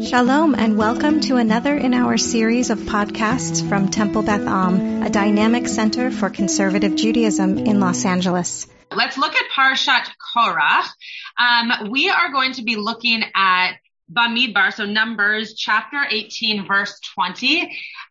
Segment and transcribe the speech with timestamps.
[0.00, 5.10] Shalom and welcome to another in our series of podcasts from Temple Beth Am, a
[5.10, 8.68] dynamic center for conservative Judaism in Los Angeles.
[8.94, 10.86] Let's look at Parashat Korach.
[11.36, 13.72] Um, we are going to be looking at
[14.10, 17.62] Bamidbar, so Numbers chapter 18, verse 20.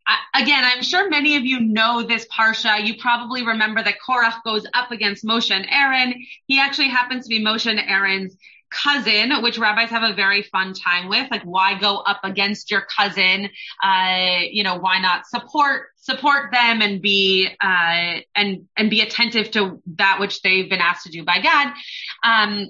[0.06, 2.86] Uh, again, I'm sure many of you know this Parsha.
[2.86, 6.14] You probably remember that Korach goes up against Moshe and Aaron.
[6.46, 8.36] He actually happens to be Moshe and Aaron's
[8.70, 11.30] cousin, which rabbis have a very fun time with.
[11.32, 13.50] Like, why go up against your cousin?
[13.84, 19.52] Uh, you know, why not support support them and be uh, and and be attentive
[19.52, 21.74] to that which they've been asked to do by God.
[22.24, 22.70] Um,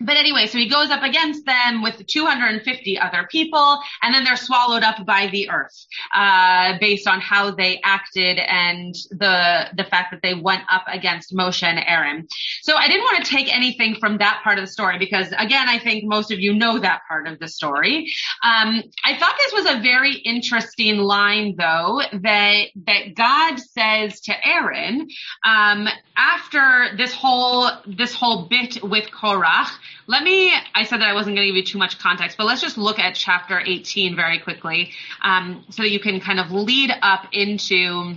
[0.00, 4.36] but anyway, so he goes up against them with 250 other people, and then they're
[4.36, 10.10] swallowed up by the earth, uh, based on how they acted and the the fact
[10.12, 12.26] that they went up against Moshe and Aaron.
[12.62, 15.68] So I didn't want to take anything from that part of the story because, again,
[15.68, 18.12] I think most of you know that part of the story.
[18.42, 24.46] Um, I thought this was a very interesting line, though, that that God says to
[24.46, 25.08] Aaron
[25.44, 29.68] um, after this whole this whole bit with Korach.
[30.08, 32.46] Let me, I said that I wasn't going to give you too much context, but
[32.46, 36.52] let's just look at chapter 18 very quickly, um, so that you can kind of
[36.52, 38.14] lead up into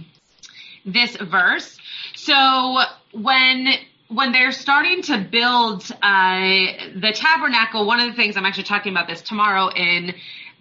[0.86, 1.78] this verse.
[2.16, 3.74] So when
[4.10, 6.40] when they're starting to build uh,
[6.96, 10.16] the tabernacle, one of the things I'm actually talking about this tomorrow in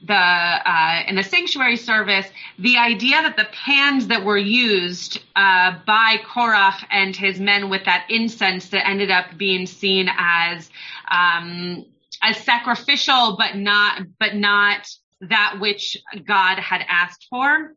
[0.07, 2.27] the uh, in the sanctuary service,
[2.59, 7.85] the idea that the pans that were used uh, by Korach and his men with
[7.85, 10.71] that incense that ended up being seen as
[11.11, 11.85] um,
[12.23, 14.89] as sacrificial, but not but not
[15.21, 15.97] that which
[16.27, 17.75] God had asked for.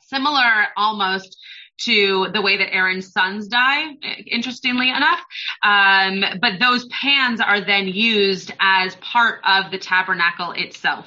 [0.00, 1.36] Similar almost
[1.78, 3.94] to the way that Aaron's sons die,
[4.26, 5.20] interestingly enough.
[5.62, 11.06] Um, but those pans are then used as part of the tabernacle itself.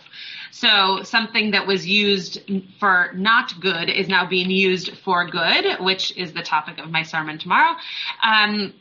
[0.51, 2.41] So something that was used
[2.79, 7.03] for not good is now being used for good, which is the topic of my
[7.03, 7.75] sermon tomorrow.
[8.21, 8.73] Um,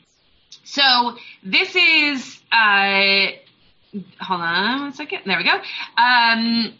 [0.64, 3.26] so this is, uh,
[4.20, 5.20] hold on one second.
[5.26, 5.60] There we go.
[5.96, 6.74] Um,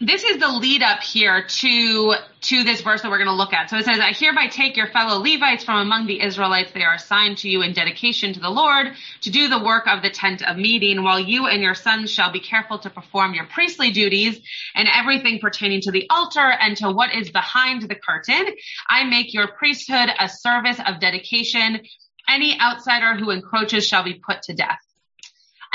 [0.00, 3.52] this is the lead up here to to this verse that we're going to look
[3.52, 3.70] at.
[3.70, 6.94] So it says, "I hereby take your fellow Levites from among the Israelites; they are
[6.94, 10.42] assigned to you in dedication to the Lord to do the work of the tent
[10.42, 11.02] of meeting.
[11.02, 14.40] While you and your sons shall be careful to perform your priestly duties
[14.74, 18.54] and everything pertaining to the altar and to what is behind the curtain.
[18.88, 21.80] I make your priesthood a service of dedication.
[22.28, 24.85] Any outsider who encroaches shall be put to death."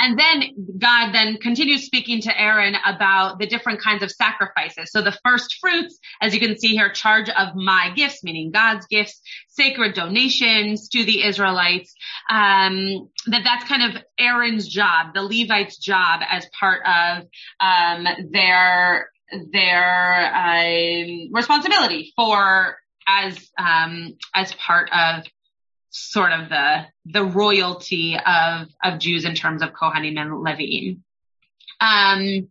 [0.02, 0.42] And then
[0.78, 4.90] God then continues speaking to Aaron about the different kinds of sacrifices.
[4.90, 8.84] So the first fruits, as you can see here, charge of my gifts, meaning God's
[8.86, 11.94] gifts, sacred donations to the Israelites,
[12.28, 17.24] um, that that's kind of Aaron's job, the Levites' job as part of
[17.60, 19.08] um, their
[19.52, 22.76] their uh, responsibility for
[23.06, 25.24] as um, as part of
[25.92, 30.98] sort of the the royalty of of Jews in terms of Kohanim and Leviim.
[31.80, 32.48] Um,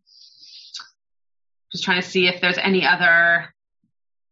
[1.71, 3.53] just trying to see if there's any other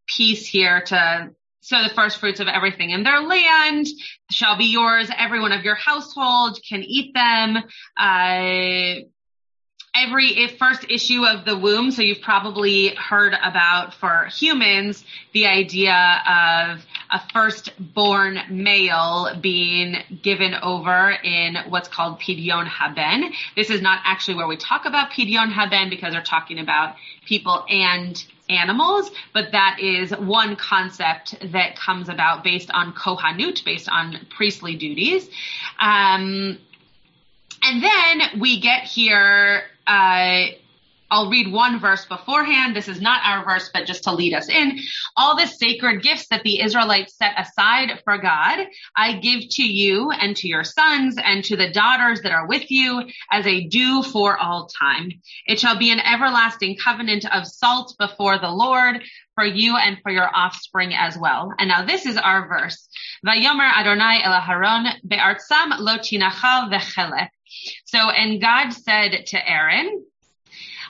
[0.06, 1.30] piece here to
[1.62, 3.86] so the first fruits of everything in their land
[4.30, 5.10] shall be yours.
[5.16, 7.58] Everyone of your household can eat them.
[7.96, 9.04] Uh,
[9.94, 11.90] every first issue of the womb.
[11.90, 20.54] So you've probably heard about for humans the idea of a firstborn male being given
[20.62, 23.32] over in what's called Pidyon Haben.
[23.56, 26.94] This is not actually where we talk about Pidyon Haben because we're talking about
[27.26, 33.88] people and animals, but that is one concept that comes about based on Kohanut, based
[33.88, 35.28] on priestly duties.
[35.78, 36.58] Um,
[37.62, 40.46] and then we get here uh,
[41.10, 42.76] I'll read one verse beforehand.
[42.76, 44.78] This is not our verse, but just to lead us in.
[45.16, 48.66] All the sacred gifts that the Israelites set aside for God,
[48.96, 52.70] I give to you and to your sons and to the daughters that are with
[52.70, 55.10] you as a due for all time.
[55.46, 59.02] It shall be an everlasting covenant of salt before the Lord
[59.34, 61.52] for you and for your offspring as well.
[61.58, 62.88] And now this is our verse.
[63.26, 64.40] Vayomer Adonai lo.
[67.84, 70.04] So, and God said to Aaron,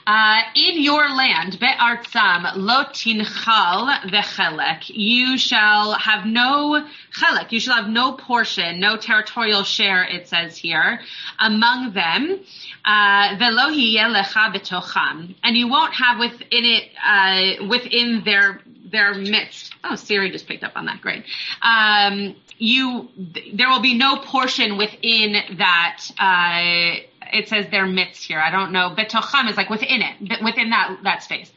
[0.07, 7.75] uh, in your land, be'artzam lo tinchal vechelek, you shall have no chelek, you shall
[7.75, 10.99] have no portion, no territorial share, it says here,
[11.39, 12.39] among them,
[12.85, 18.61] uh, velo lecha betocham, and you won't have within it, uh, within their,
[18.91, 19.73] their midst.
[19.83, 21.01] Oh, Siri just picked up on that.
[21.01, 21.23] Great.
[21.61, 23.09] Um, you,
[23.53, 27.01] there will be no portion within that, uh,
[27.33, 28.39] it says their midst here.
[28.39, 28.93] I don't know.
[28.95, 31.51] Betocham is like within it, within that, that space.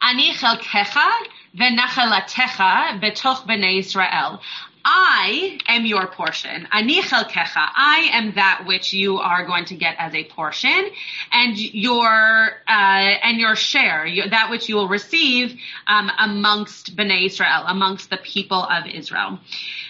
[0.00, 1.10] Ani chelkecha
[1.56, 4.40] v'nachalatecha betoch b'nei Israel.
[4.84, 6.66] I am your portion.
[6.72, 7.68] Ani chelkecha.
[7.76, 10.90] I am that which you are going to get as a portion,
[11.32, 17.26] and your uh, and your share, your, that which you will receive um, amongst Bnei
[17.26, 19.40] Israel, amongst the people of Israel.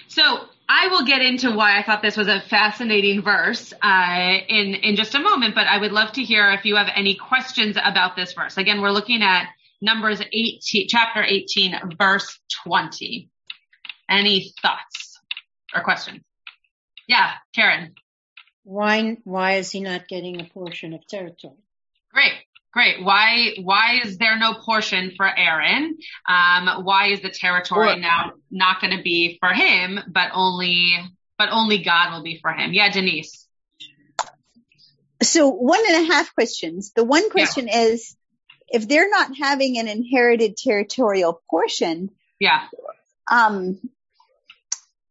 [0.09, 4.75] So I will get into why I thought this was a fascinating verse uh, in
[4.75, 7.77] in just a moment, but I would love to hear if you have any questions
[7.83, 8.59] about this verse.
[8.59, 9.49] Again, we're looking at
[9.81, 13.31] Numbers 18, chapter 18, verse 20.
[14.11, 15.21] Any thoughts
[15.75, 16.21] or questions?
[17.07, 17.95] Yeah, Karen.
[18.65, 21.55] Why, why is he not getting a portion of territory?
[22.13, 22.33] Great.
[22.79, 23.03] Great.
[23.03, 25.99] Why, why is there no portion for Aaron?
[26.29, 30.95] Um, why is the territory or, now not going to be for him, but only,
[31.37, 32.73] but only God will be for him?
[32.73, 33.49] Yeah, Denise.
[35.25, 36.93] So one and a half questions.
[36.95, 37.81] The one question yeah.
[37.81, 38.17] is,
[38.69, 42.61] if they're not having an inherited territorial portion, yeah,
[43.29, 43.81] um,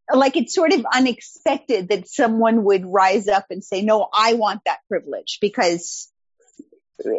[0.10, 4.62] like it's sort of unexpected that someone would rise up and say, no, I want
[4.64, 6.10] that privilege because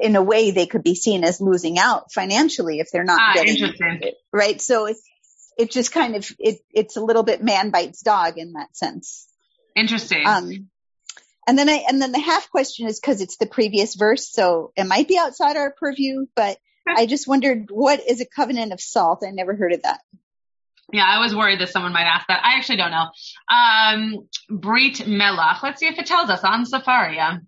[0.02, 3.32] in a way they could be seen as losing out financially if they're not ah,
[3.34, 3.72] getting
[4.02, 4.14] it.
[4.32, 4.60] Right.
[4.60, 5.02] So it's,
[5.56, 9.26] it's just kind of, it, it's a little bit man bites dog in that sense.
[9.76, 10.26] Interesting.
[10.26, 10.69] Um,
[11.46, 14.30] and then I, and then the half question is because it's the previous verse.
[14.30, 18.72] So it might be outside our purview, but I just wondered what is a covenant
[18.72, 19.22] of salt?
[19.26, 20.00] I never heard of that.
[20.90, 22.42] Yeah, I was worried that someone might ask that.
[22.42, 23.10] I actually don't know.
[23.54, 25.62] Um, Brit Melach.
[25.62, 27.42] Let's see if it tells us on Sefaria.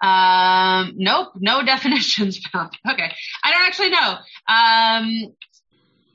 [0.00, 2.76] Um, nope, no definitions found.
[2.88, 3.12] Okay.
[3.44, 4.16] I don't actually know.
[4.48, 5.34] Um,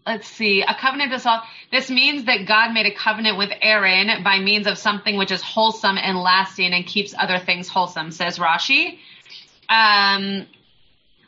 [0.06, 0.62] let's see.
[0.62, 1.44] A covenant of salt.
[1.72, 5.42] This means that God made a covenant with Aaron by means of something which is
[5.42, 9.00] wholesome and lasting and keeps other things wholesome, says Rashi.
[9.70, 10.48] Um,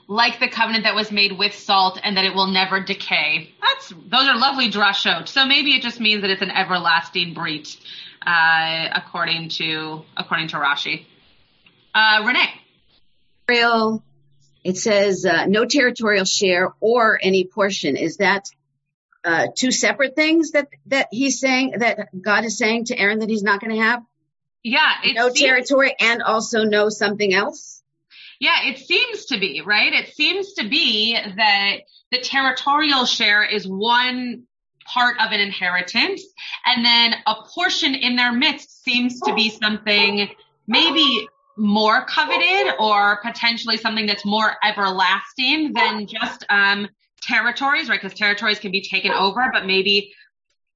[0.07, 3.49] like the covenant that was made with salt and that it will never decay.
[3.61, 5.27] That's, those are lovely drashot.
[5.27, 7.77] So maybe it just means that it's an everlasting brit,
[8.25, 11.06] uh, according to, according to Rashi.
[11.94, 12.50] Uh, Renee.
[14.63, 17.98] It says, uh, no territorial share or any portion.
[17.98, 18.50] Is that,
[19.25, 23.30] uh, two separate things that, that he's saying, that God is saying to Aaron that
[23.30, 24.04] he's not going to have?
[24.63, 24.90] Yeah.
[25.13, 27.81] no seems- territory and also no something else?
[28.40, 29.94] Yeah, it seems to be, right?
[29.94, 31.75] It seems to be that
[32.12, 34.44] the territorial share is one
[34.86, 36.24] part of an inheritance
[36.66, 40.28] and then a portion in their midst seems to be something
[40.68, 46.88] maybe more coveted or potentially something that's more everlasting than just um,
[47.21, 48.01] territories, right?
[48.01, 50.13] Because territories can be taken over, but maybe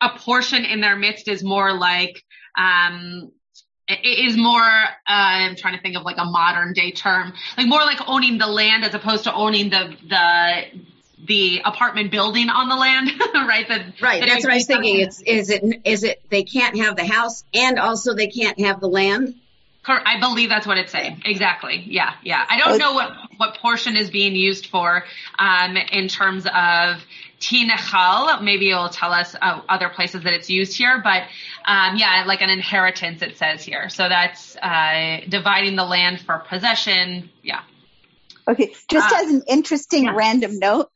[0.01, 2.23] a portion in their midst is more like
[2.57, 3.31] um,
[4.03, 7.81] is more uh, I'm trying to think of like a modern day term, like more
[7.81, 10.63] like owning the land as opposed to owning the the
[11.25, 13.67] the apartment building on the land, right?
[13.67, 14.23] The, right.
[14.25, 14.99] That's what I was thinking.
[14.99, 18.79] It's is it is it they can't have the house and also they can't have
[18.79, 19.35] the land.
[19.89, 21.21] I believe that's what it's saying.
[21.25, 21.83] Exactly.
[21.87, 22.13] Yeah.
[22.23, 22.43] Yeah.
[22.49, 25.03] I don't know what, what portion is being used for,
[25.39, 27.01] um, in terms of
[27.39, 28.41] tinechal.
[28.41, 31.23] Maybe it'll tell us uh, other places that it's used here, but,
[31.65, 33.89] um, yeah, like an inheritance it says here.
[33.89, 37.29] So that's, uh, dividing the land for possession.
[37.43, 37.61] Yeah.
[38.47, 38.73] Okay.
[38.89, 40.15] Just uh, as an interesting yeah.
[40.15, 40.89] random note,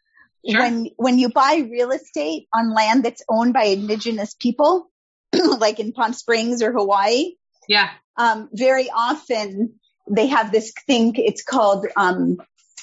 [0.50, 0.60] sure.
[0.60, 4.90] when, when you buy real estate on land that's owned by indigenous people,
[5.60, 7.36] like in Palm Springs or Hawaii,
[7.68, 12.38] yeah um, very often they have this thing, it's called um,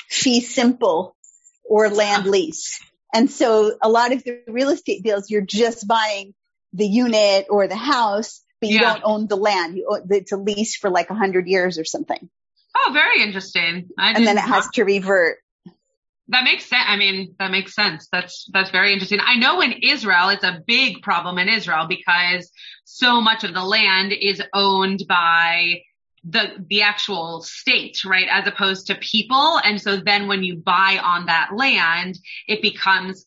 [0.08, 1.16] fee simple
[1.64, 2.80] or land lease.
[3.12, 6.34] And so a lot of the real estate deals, you're just buying
[6.72, 8.94] the unit or the house, but you yeah.
[8.94, 9.76] don't own the land.
[9.76, 12.28] You own, it's a lease for like a hundred years or something.
[12.76, 13.88] Oh, very interesting.
[13.98, 15.38] and then it has to revert.
[16.28, 16.84] That makes sense.
[16.86, 18.08] I mean, that makes sense.
[18.12, 19.20] That's, that's very interesting.
[19.24, 22.50] I know in Israel, it's a big problem in Israel because
[22.84, 25.80] so much of the land is owned by
[26.24, 28.28] the, the actual state, right?
[28.30, 29.58] As opposed to people.
[29.64, 33.24] And so then when you buy on that land, it becomes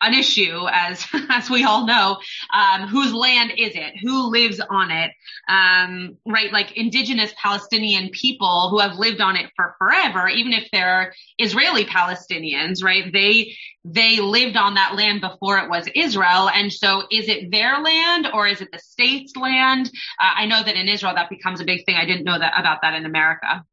[0.00, 2.18] an issue as as we all know
[2.52, 3.94] um, whose land is it?
[4.02, 5.10] Who lives on it?
[5.48, 6.52] Um, right?
[6.52, 11.84] Like indigenous palestinian people who have lived on it for forever even if they're israeli
[11.84, 13.12] palestinians right?
[13.12, 16.48] They they lived on that land before it was israel.
[16.48, 19.90] And so is it their land or is it the state's land?
[20.20, 21.96] Uh, i know that in israel that becomes a big thing.
[21.96, 23.64] I didn't know that about that in america.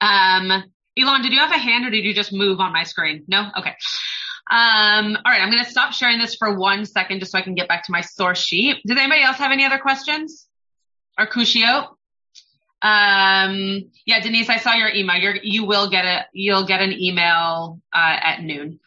[0.00, 0.64] Um
[0.98, 3.24] elon did you have a hand or did you just move on my screen?
[3.28, 3.50] No?
[3.58, 3.74] Okay
[4.48, 7.42] um, all right, I'm going to stop sharing this for one second just so I
[7.42, 8.76] can get back to my source sheet.
[8.86, 10.46] Does anybody else have any other questions
[11.18, 11.88] or Cushio?
[12.82, 15.16] Um, yeah, Denise, I saw your email.
[15.16, 18.78] You're, you will get a, you'll get an email, uh, at noon.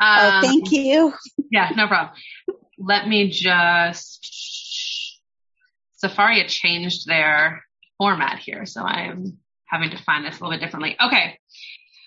[0.00, 1.14] Um, oh, thank you.
[1.50, 2.14] Yeah, no problem.
[2.78, 5.20] Let me just,
[6.02, 7.64] Sefaria changed their
[7.96, 10.96] format here, so I'm having to find this a little bit differently.
[11.00, 11.38] Okay.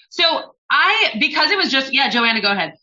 [0.10, 2.74] So I, because it was just, yeah, Joanna, go ahead.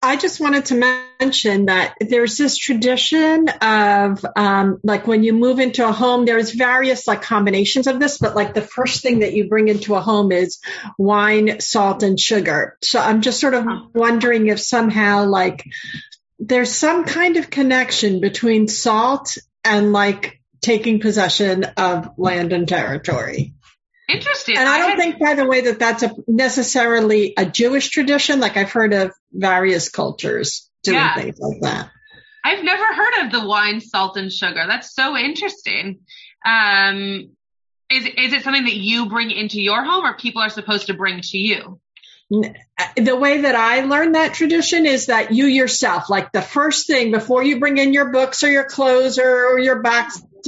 [0.00, 5.58] I just wanted to mention that there's this tradition of um, like when you move
[5.58, 9.32] into a home, there's various like combinations of this, but like the first thing that
[9.32, 10.60] you bring into a home is
[10.98, 12.78] wine, salt, and sugar.
[12.80, 15.64] So I'm just sort of wondering if somehow like
[16.38, 23.54] there's some kind of connection between salt and like taking possession of land and territory.
[24.08, 24.56] Interesting.
[24.56, 28.40] And I don't think, by the way, that that's a necessarily a Jewish tradition.
[28.40, 31.14] Like I've heard of various cultures doing Yeah.
[31.14, 31.90] things like that.
[32.44, 34.64] I've never heard of the wine, salt, and sugar.
[34.66, 36.00] That's so interesting.
[36.46, 37.32] Um,
[37.90, 40.94] is is it something that you bring into your home, or people are supposed to
[40.94, 41.80] bring to you?
[42.30, 47.10] The way that I learned that tradition is that you yourself, like the first thing
[47.10, 49.82] before you bring in your books or your clothes or, or your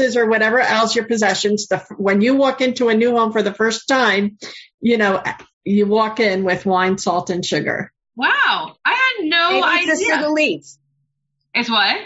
[0.00, 3.42] boxes or whatever else, your possessions, the, when you walk into a new home for
[3.42, 4.38] the first time,
[4.80, 5.22] you know,
[5.64, 7.92] you walk in with wine, salt, and sugar.
[8.16, 10.16] Wow, I had no Maybe it's a idea.
[10.28, 10.76] segulit.
[11.54, 11.96] It's what?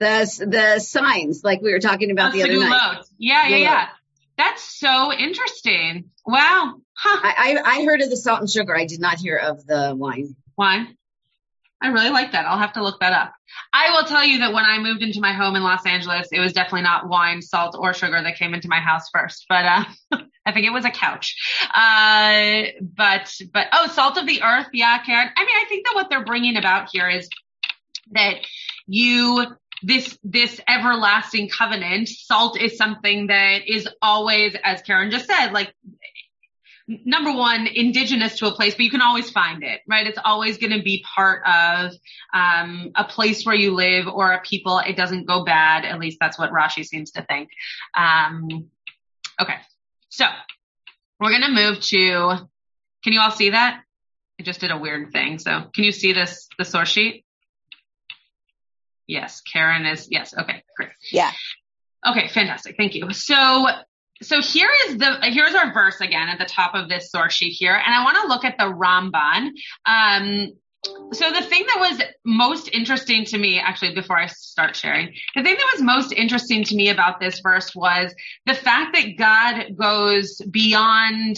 [0.00, 2.72] The the signs like we were talking about Oh, the other night.
[2.98, 3.04] Segulot.
[3.18, 3.60] Yeah, yeah, Segulot.
[3.62, 3.88] yeah.
[4.38, 6.10] That's so interesting.
[6.26, 6.74] Wow.
[6.94, 7.20] Huh.
[7.22, 8.76] I, I I heard of the salt and sugar.
[8.76, 10.34] I did not hear of the wine.
[10.56, 10.96] Wine.
[11.82, 12.46] I really like that.
[12.46, 13.34] I'll have to look that up.
[13.72, 16.38] I will tell you that when I moved into my home in Los Angeles, it
[16.38, 19.84] was definitely not wine, salt, or sugar that came into my house first, but, uh,
[20.46, 21.36] I think it was a couch.
[21.74, 24.68] Uh, but, but, oh, salt of the earth.
[24.72, 25.28] Yeah, Karen.
[25.36, 27.28] I mean, I think that what they're bringing about here is
[28.12, 28.36] that
[28.86, 29.44] you,
[29.82, 35.74] this, this everlasting covenant, salt is something that is always, as Karen just said, like
[37.04, 40.06] number one, indigenous to a place, but you can always find it, right?
[40.06, 41.92] It's always going to be part of
[42.32, 44.78] um, a place where you live or a people.
[44.78, 45.84] It doesn't go bad.
[45.84, 47.50] At least that's what Rashi seems to think.
[47.96, 48.70] Um,
[49.40, 49.56] okay,
[50.08, 50.26] so
[51.20, 52.48] we're going to move to.
[53.04, 53.82] Can you all see that?
[54.40, 55.38] I just did a weird thing.
[55.38, 57.24] So can you see this the source sheet?
[59.06, 60.08] Yes, Karen is.
[60.10, 60.34] Yes.
[60.36, 60.90] Okay, great.
[61.10, 61.30] Yeah.
[62.06, 62.76] Okay, fantastic.
[62.76, 63.12] Thank you.
[63.12, 63.66] So,
[64.22, 67.52] so here is the, here's our verse again at the top of this source sheet
[67.52, 67.74] here.
[67.74, 69.50] And I want to look at the Ramban.
[69.86, 70.52] Um,
[71.12, 75.42] so the thing that was most interesting to me, actually, before I start sharing, the
[75.42, 78.12] thing that was most interesting to me about this verse was
[78.46, 81.36] the fact that God goes beyond,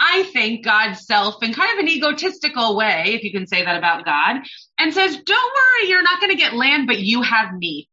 [0.00, 3.76] I think, God's self in kind of an egotistical way, if you can say that
[3.76, 4.40] about God,
[4.78, 7.88] and says, don't worry, you're not going to get land, but you have me.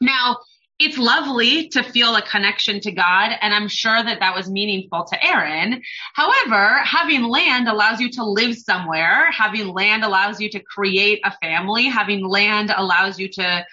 [0.00, 0.38] Now,
[0.78, 5.04] it's lovely to feel a connection to God, and I'm sure that that was meaningful
[5.04, 5.80] to Aaron.
[6.12, 9.30] However, having land allows you to live somewhere.
[9.30, 11.86] Having land allows you to create a family.
[11.86, 13.64] Having land allows you to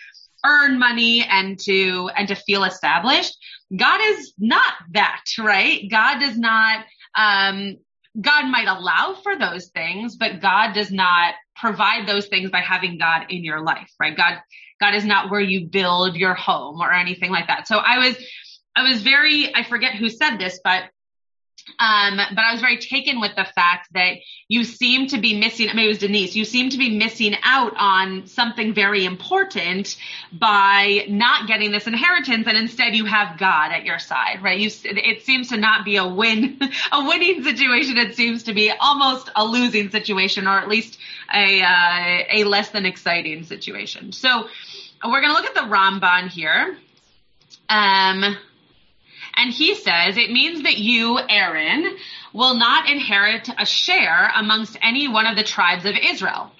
[0.46, 3.38] earn money and to, and to feel established.
[3.76, 5.90] God is not that, right?
[5.90, 6.86] God does not,
[7.18, 7.78] um,
[8.20, 12.98] God might allow for those things, but God does not provide those things by having
[12.98, 14.16] God in your life, right?
[14.16, 14.40] God,
[14.84, 17.70] God is not where you build your home or anything like that.
[17.70, 18.18] So I was,
[18.75, 20.90] I was very, I forget who said this, but
[21.79, 24.17] um, but I was very taken with the fact that
[24.48, 27.74] you seem to be missing, maybe it was Denise, you seem to be missing out
[27.77, 29.98] on something very important
[30.32, 34.60] by not getting this inheritance and instead you have God at your side, right?
[34.60, 36.60] You, it seems to not be a win,
[36.91, 37.98] a winning situation.
[37.98, 40.98] It seems to be almost a losing situation or at least
[41.34, 44.12] a, uh, a less than exciting situation.
[44.12, 44.48] So
[45.03, 46.77] we're going to look at the Ramban here.
[47.70, 48.38] Um,
[49.36, 51.98] and he says, it means that you, Aaron,
[52.34, 56.52] will not inherit a share amongst any one of the tribes of Israel.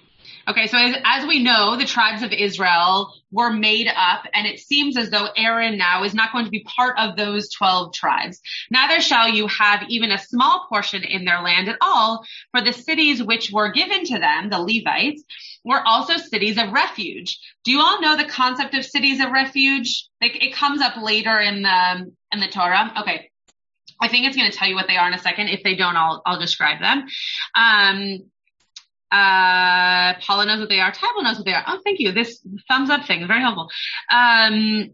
[0.46, 4.60] Okay, so as, as, we know, the tribes of Israel were made up, and it
[4.60, 8.42] seems as though Aaron now is not going to be part of those 12 tribes.
[8.70, 12.74] Neither shall you have even a small portion in their land at all, for the
[12.74, 15.24] cities which were given to them, the Levites,
[15.64, 17.40] were also cities of refuge.
[17.64, 20.10] Do you all know the concept of cities of refuge?
[20.20, 22.92] It, it comes up later in the in the Torah.
[23.02, 23.30] Okay.
[24.02, 25.48] I think it's going to tell you what they are in a second.
[25.50, 27.06] If they don't, I'll, I'll describe them.
[27.56, 28.20] Um,
[29.12, 30.92] uh, Paula knows what they are.
[30.92, 31.64] Tyble knows what they are.
[31.68, 32.12] Oh, thank you.
[32.12, 33.70] This thumbs up thing is very helpful.
[34.10, 34.90] Um,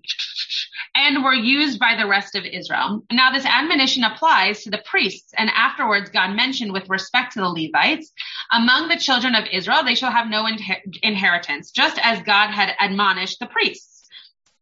[0.93, 3.01] and were used by the rest of Israel.
[3.09, 7.47] Now this admonition applies to the priests and afterwards God mentioned with respect to the
[7.47, 8.11] Levites,
[8.51, 12.73] among the children of Israel, they shall have no inher- inheritance, just as God had
[12.81, 14.05] admonished the priests.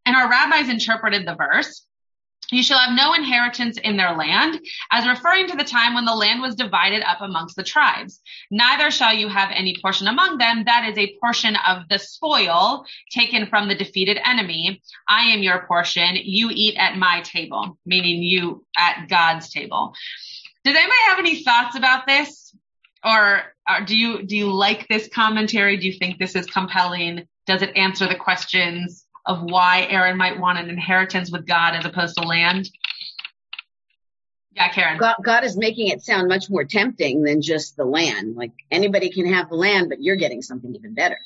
[0.05, 1.86] And our rabbis interpreted the verse
[2.51, 4.59] You shall have no inheritance in their land,
[4.91, 8.21] as referring to the time when the land was divided up amongst the tribes.
[8.49, 10.63] Neither shall you have any portion among them.
[10.65, 14.81] That is a portion of the spoil taken from the defeated enemy.
[15.09, 16.15] I am your portion.
[16.15, 19.93] You eat at my table, meaning you at God's table.
[20.63, 22.55] Does anybody have any thoughts about this?
[23.03, 25.77] Or, or do you, do you like this commentary?
[25.77, 27.27] Do you think this is compelling?
[27.45, 29.05] Does it answer the questions?
[29.27, 32.69] Of why Aaron might want an inheritance with God as opposed to land?
[34.53, 34.97] Yeah, Karen.
[34.97, 38.35] God, God is making it sound much more tempting than just the land.
[38.35, 41.19] Like anybody can have the land, but you're getting something even better.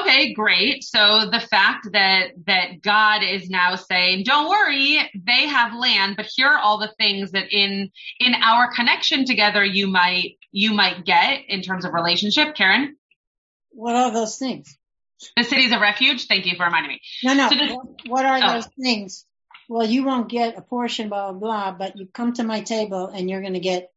[0.00, 0.82] Okay, great.
[0.82, 6.30] So the fact that, that God is now saying, don't worry, they have land, but
[6.34, 11.04] here are all the things that in, in our connection together, you might, you might
[11.04, 12.54] get in terms of relationship.
[12.54, 12.96] Karen?
[13.70, 14.78] What are those things?
[15.36, 16.26] The cities of refuge.
[16.26, 17.00] Thank you for reminding me.
[17.22, 17.48] No, no.
[17.48, 18.52] So what, what are oh.
[18.54, 19.26] those things?
[19.68, 23.06] Well, you won't get a portion, blah, blah, blah, but you come to my table
[23.06, 23.90] and you're going to get.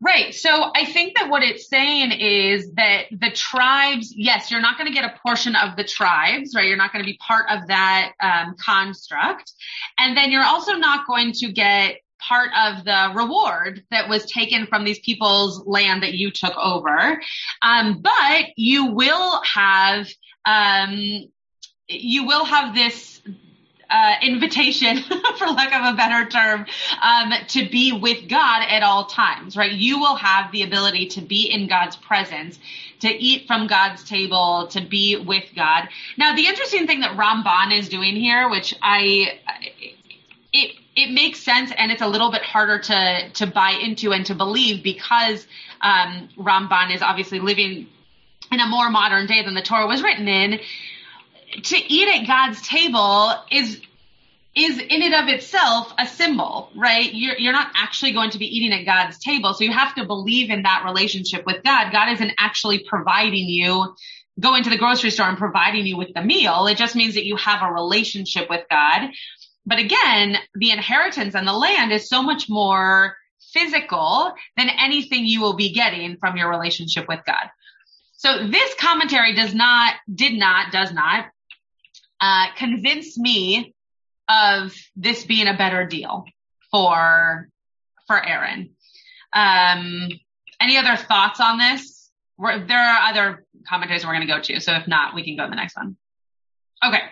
[0.00, 0.32] Right.
[0.32, 4.88] So I think that what it's saying is that the tribes, yes, you're not going
[4.88, 6.66] to get a portion of the tribes, right?
[6.66, 9.52] You're not going to be part of that um, construct.
[9.98, 14.66] And then you're also not going to get part of the reward that was taken
[14.66, 17.20] from these people's land that you took over.
[17.62, 20.08] Um, but you will have
[20.48, 21.28] um,
[21.88, 23.20] you will have this
[23.90, 25.02] uh, invitation,
[25.38, 26.66] for lack of a better term,
[27.02, 29.72] um, to be with God at all times, right?
[29.72, 32.58] You will have the ability to be in God's presence,
[33.00, 35.88] to eat from God's table, to be with God.
[36.16, 39.38] Now, the interesting thing that Ramban is doing here, which I,
[40.52, 44.26] it, it makes sense and it's a little bit harder to, to buy into and
[44.26, 45.46] to believe because,
[45.80, 47.86] um, Ramban is obviously living
[48.50, 50.60] in a more modern day than the Torah was written in,
[51.62, 53.80] to eat at God's table is
[54.54, 57.12] is in and of itself a symbol, right?
[57.14, 59.54] You're, you're not actually going to be eating at God's table.
[59.54, 61.92] So you have to believe in that relationship with God.
[61.92, 63.94] God isn't actually providing you,
[64.40, 66.66] going to the grocery store and providing you with the meal.
[66.66, 69.10] It just means that you have a relationship with God.
[69.64, 73.16] But again, the inheritance and the land is so much more
[73.52, 77.50] physical than anything you will be getting from your relationship with God.
[78.18, 81.26] So this commentary does not, did not, does not,
[82.20, 83.74] uh, convince me
[84.28, 86.24] of this being a better deal
[86.72, 87.48] for,
[88.08, 88.70] for Aaron.
[89.32, 90.08] Um,
[90.60, 92.10] any other thoughts on this?
[92.36, 94.60] We're, there are other commentaries we're going to go to.
[94.60, 95.96] So if not, we can go to the next one.
[96.84, 97.02] Okay.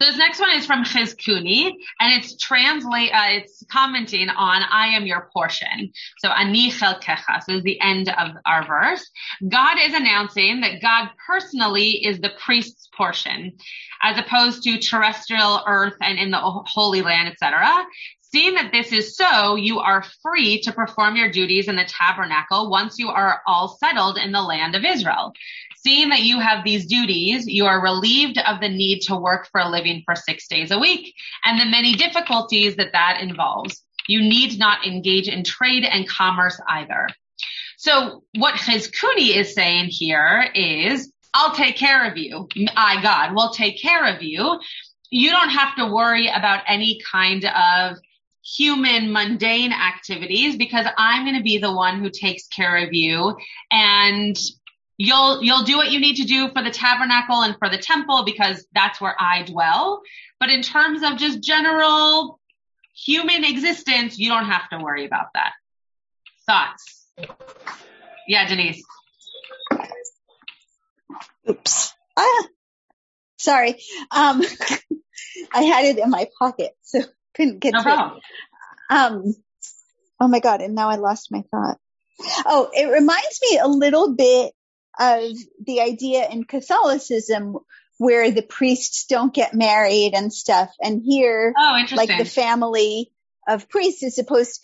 [0.00, 4.88] So this next one is from Chizkuni, and it's translate, uh, it's commenting on I
[4.88, 5.92] am your portion.
[6.18, 7.42] So ani chelkecha.
[7.46, 9.08] So is the end of our verse.
[9.48, 13.52] God is announcing that God personally is the priest's portion,
[14.02, 17.64] as opposed to terrestrial earth and in the Holy Land, etc.
[18.20, 22.68] Seeing that this is so, you are free to perform your duties in the tabernacle
[22.68, 25.32] once you are all settled in the land of Israel.
[25.84, 29.60] Seeing that you have these duties, you are relieved of the need to work for
[29.60, 33.82] a living for six days a week and the many difficulties that that involves.
[34.08, 37.08] You need not engage in trade and commerce either.
[37.76, 42.48] So what Chizkuni is saying here is, I'll take care of you.
[42.76, 44.58] I, God, will take care of you.
[45.10, 47.98] You don't have to worry about any kind of
[48.42, 53.36] human mundane activities because I'm going to be the one who takes care of you
[53.70, 54.36] and
[54.96, 58.24] you'll you'll do what you need to do for the tabernacle and for the temple
[58.24, 60.02] because that's where I dwell.
[60.40, 62.40] But in terms of just general
[62.94, 65.52] human existence, you don't have to worry about that.
[66.46, 67.08] Thoughts?
[68.28, 68.82] Yeah, Denise.
[71.48, 71.94] Oops.
[72.16, 72.44] Ah,
[73.38, 73.80] sorry.
[74.10, 74.42] Um,
[75.52, 77.00] I had it in my pocket, so
[77.34, 78.18] couldn't get no to problem.
[78.18, 78.94] it.
[78.94, 79.34] Um,
[80.20, 81.78] oh my god, and now I lost my thought.
[82.46, 84.52] Oh, it reminds me a little bit
[84.98, 85.32] of
[85.64, 87.58] the idea in Catholicism
[87.98, 90.70] where the priests don't get married and stuff.
[90.80, 93.12] And here, oh, like the family
[93.46, 94.60] of priests is supposed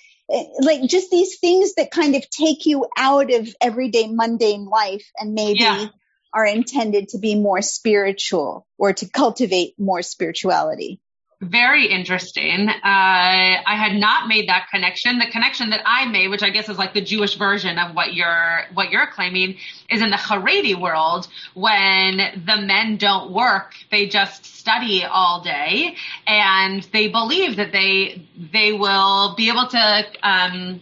[0.60, 5.34] like just these things that kind of take you out of everyday mundane life and
[5.34, 5.86] maybe yeah.
[6.32, 11.00] are intended to be more spiritual or to cultivate more spirituality
[11.40, 12.68] very interesting.
[12.68, 15.18] Uh, I had not made that connection.
[15.18, 18.12] The connection that I made, which I guess is like the Jewish version of what
[18.12, 19.56] you're what you're claiming,
[19.88, 25.96] is in the Haredi world when the men don't work; they just study all day,
[26.26, 28.22] and they believe that they
[28.52, 30.80] they will be able to um,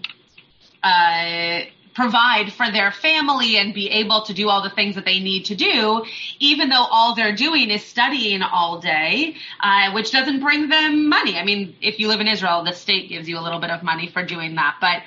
[0.82, 1.60] uh,
[1.98, 5.46] provide for their family and be able to do all the things that they need
[5.46, 6.04] to do,
[6.38, 11.36] even though all they're doing is studying all day, uh, which doesn't bring them money.
[11.36, 13.82] I mean, if you live in Israel, the state gives you a little bit of
[13.82, 14.98] money for doing that, but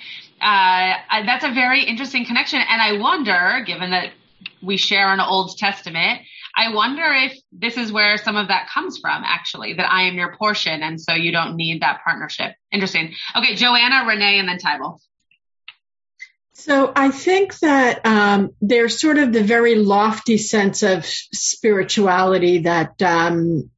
[0.42, 2.60] uh, that's a very interesting connection.
[2.60, 4.10] And I wonder, given that
[4.62, 6.20] we share an Old Testament,
[6.58, 10.16] I wonder if this is where some of that comes from, actually, that I am
[10.16, 12.52] your portion, and so you don't need that partnership.
[12.70, 13.14] Interesting.
[13.38, 15.00] Okay, Joanna, Renee, and then Tybal.
[16.62, 23.02] So I think that um, there's sort of the very lofty sense of spirituality that
[23.02, 23.72] um,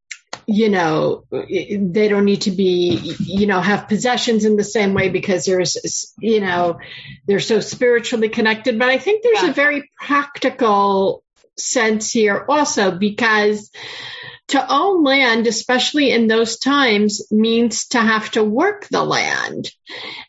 [0.45, 5.07] you know they don't need to be you know have possessions in the same way
[5.07, 6.79] because there's you know
[7.25, 8.77] they're so spiritually connected.
[8.77, 9.51] But I think there's yeah.
[9.51, 11.23] a very practical
[11.57, 13.71] sense here also because
[14.53, 19.71] to own land, especially in those times, means to have to work the land.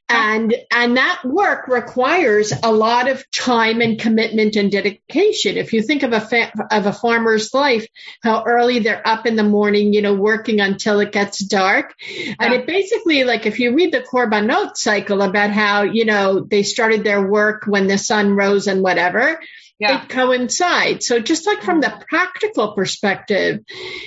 [0.08, 5.56] And, and that work requires a lot of time and commitment and dedication.
[5.56, 7.86] If you think of a, fa- of a farmer's life,
[8.22, 11.94] how early they're up in the morning, you know, working until it gets dark.
[12.06, 12.34] Yeah.
[12.40, 16.62] And it basically, like, if you read the Korbanot cycle about how, you know, they
[16.62, 19.40] started their work when the sun rose and whatever,
[19.84, 20.02] yeah.
[20.02, 21.06] it coincides.
[21.06, 22.06] So just like from the mm.
[22.08, 23.60] practical perspective,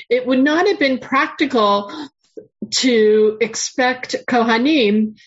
[0.09, 1.91] it would not have been practical
[2.69, 5.17] to expect Kohanim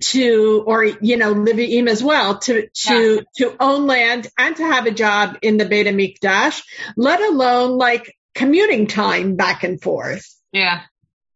[0.00, 3.20] to, or, you know, Leviim as well, to, to, yeah.
[3.38, 6.62] to own land and to have a job in the Beit HaMikdash,
[6.96, 10.26] let alone like commuting time back and forth.
[10.52, 10.82] Yeah.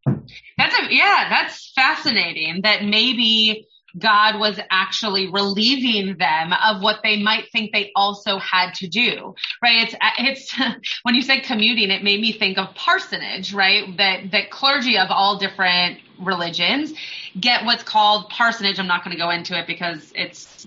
[0.06, 7.22] That's a, yeah, that's fascinating that maybe God was actually relieving them of what they
[7.22, 9.86] might think they also had to do, right?
[9.86, 10.54] It's, it's,
[11.02, 13.96] when you said commuting, it made me think of parsonage, right?
[13.96, 16.92] That, that clergy of all different religions
[17.38, 18.78] get what's called parsonage.
[18.78, 20.66] I'm not going to go into it because it's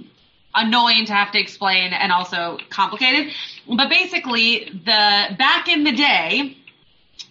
[0.55, 3.33] annoying to have to explain and also complicated.
[3.67, 6.57] But basically the, back in the day,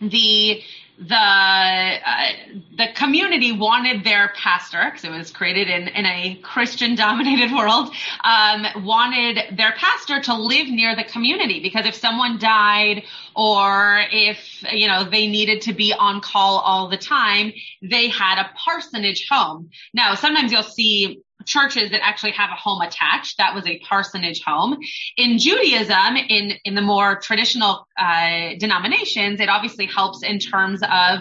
[0.01, 0.63] the,
[0.99, 2.29] the uh,
[2.77, 7.95] the community wanted their pastor because it was created in in a Christian dominated world
[8.25, 11.61] um, wanted their pastor to live near the community.
[11.61, 13.03] Because if someone died
[13.35, 18.41] or if you know they needed to be on call all the time they had
[18.41, 19.71] a parsonage home.
[19.93, 23.39] Now sometimes you'll see churches that actually have a home attached.
[23.39, 24.79] That was a parsonage home.
[25.17, 31.21] In Judaism, in, in the more traditional uh, denominations, it obviously helps in terms of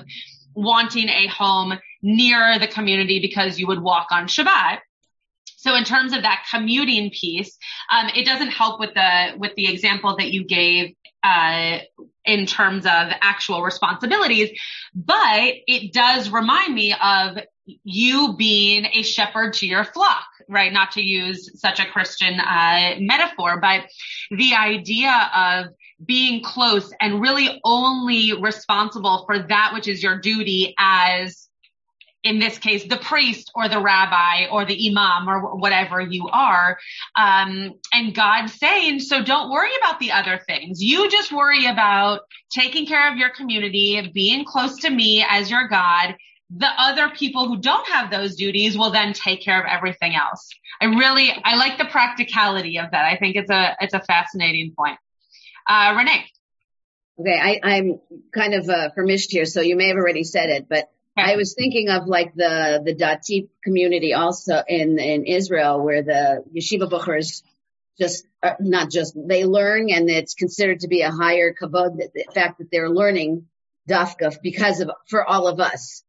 [0.55, 4.79] wanting a home near the community because you would walk on Shabbat.
[5.57, 7.57] So in terms of that commuting piece,
[7.91, 11.79] um, it doesn't help with the with the example that you gave uh,
[12.23, 14.51] in terms of actual responsibilities,
[14.93, 17.38] but it does remind me of
[17.84, 20.71] you being a shepherd to your flock, right?
[20.71, 23.86] Not to use such a Christian uh, metaphor, but
[24.32, 25.67] the idea of
[26.06, 31.47] being close and really only responsible for that which is your duty as
[32.25, 36.78] in this case, the priest or the rabbi or the imam or whatever you are.
[37.15, 40.82] Um, and God saying, so don't worry about the other things.
[40.82, 45.67] You just worry about taking care of your community, being close to me as your
[45.67, 46.15] God,
[46.49, 50.49] the other people who don't have those duties will then take care of everything else.
[50.79, 53.05] I really, I like the practicality of that.
[53.05, 54.97] I think it's a, it's a fascinating point.
[55.67, 56.25] Uh, Renee.
[57.19, 57.60] Okay.
[57.63, 57.99] I, am
[58.34, 61.31] kind of, uh, permished here, so you may have already said it, but okay.
[61.31, 66.43] I was thinking of like the, the Dati community also in, in Israel where the
[66.55, 67.41] yeshiva buchers
[67.97, 72.25] just, uh, not just, they learn and it's considered to be a higher kavod, the
[72.34, 73.47] fact that they're learning
[73.89, 76.03] dafka because of, for all of us.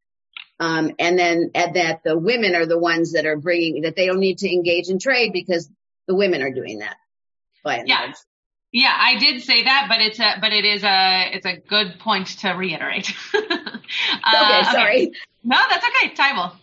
[0.59, 4.07] Um, and then and that the women are the ones that are bringing that they
[4.07, 5.69] don't need to engage in trade because
[6.07, 6.97] the women are doing that.
[7.63, 7.99] By and yeah.
[7.99, 8.15] Large.
[8.71, 11.99] Yeah, I did say that, but it's a, but it is a, it's a good
[11.99, 13.13] point to reiterate.
[13.33, 15.01] uh, okay, sorry.
[15.03, 15.11] Okay.
[15.43, 16.13] No, that's okay.
[16.13, 16.53] Tybal.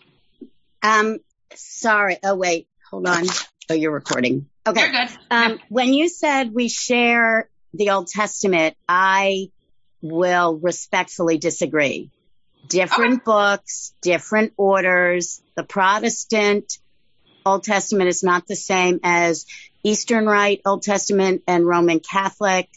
[0.82, 1.18] Um,
[1.54, 2.18] sorry.
[2.22, 3.24] Oh, wait, hold on.
[3.70, 4.46] Oh, you're recording.
[4.66, 4.80] Okay.
[4.80, 5.16] You're good.
[5.30, 5.56] Um, yeah.
[5.70, 9.50] when you said we share the Old Testament, I
[10.02, 12.10] will respectfully disagree
[12.68, 13.22] different okay.
[13.24, 15.42] books, different orders.
[15.56, 16.78] The Protestant
[17.46, 19.46] Old Testament is not the same as
[19.82, 22.68] Eastern Rite Old Testament and Roman Catholic.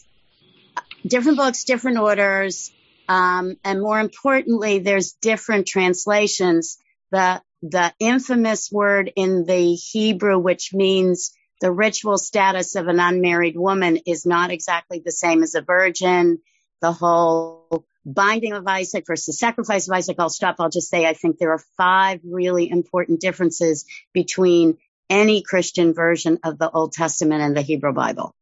[1.06, 2.72] Different books, different orders.
[3.08, 6.78] Um, and more importantly, there's different translations.
[7.12, 13.58] The, the infamous word in the Hebrew, which means the ritual status of an unmarried
[13.58, 16.40] woman is not exactly the same as a virgin.
[16.82, 20.56] The whole binding of Isaac versus sacrifice of Isaac, I'll stop.
[20.60, 24.78] I'll just say I think there are five really important differences between
[25.10, 28.34] any Christian version of the Old Testament and the Hebrew Bible.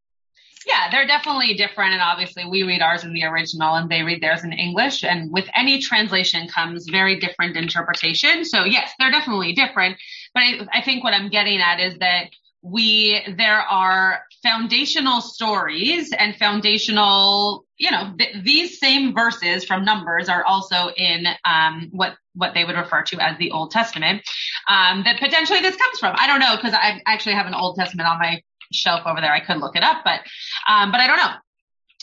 [0.65, 1.93] Yeah, they're definitely different.
[1.93, 5.03] And obviously we read ours in the original and they read theirs in English.
[5.03, 8.45] And with any translation comes very different interpretation.
[8.45, 9.97] So yes, they're definitely different.
[10.33, 12.31] But I, I think what I'm getting at is that
[12.63, 20.29] we, there are foundational stories and foundational, you know, th- these same verses from Numbers
[20.29, 24.21] are also in, um, what, what they would refer to as the Old Testament,
[24.69, 26.15] um, that potentially this comes from.
[26.19, 29.33] I don't know, cause I actually have an Old Testament on my shelf over there.
[29.33, 30.19] I could look it up, but,
[30.69, 31.33] um, but I don't know.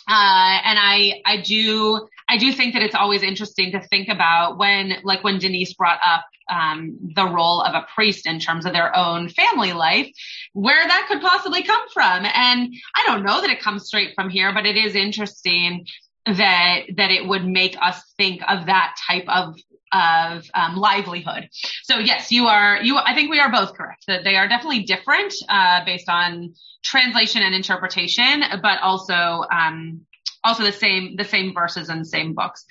[0.09, 4.57] Uh, and I, I do, I do think that it's always interesting to think about
[4.57, 8.73] when, like when Denise brought up, um, the role of a priest in terms of
[8.73, 10.09] their own family life,
[10.55, 12.25] where that could possibly come from.
[12.25, 15.87] And I don't know that it comes straight from here, but it is interesting
[16.25, 19.57] that, that it would make us think of that type of
[19.95, 21.51] of um, livelihood.
[21.83, 22.83] So yes, you are.
[22.83, 26.55] You, I think we are both correct that they are definitely different uh, based on
[26.83, 30.07] translation and interpretation, but also um,
[30.45, 32.65] also the same the same verses and same books.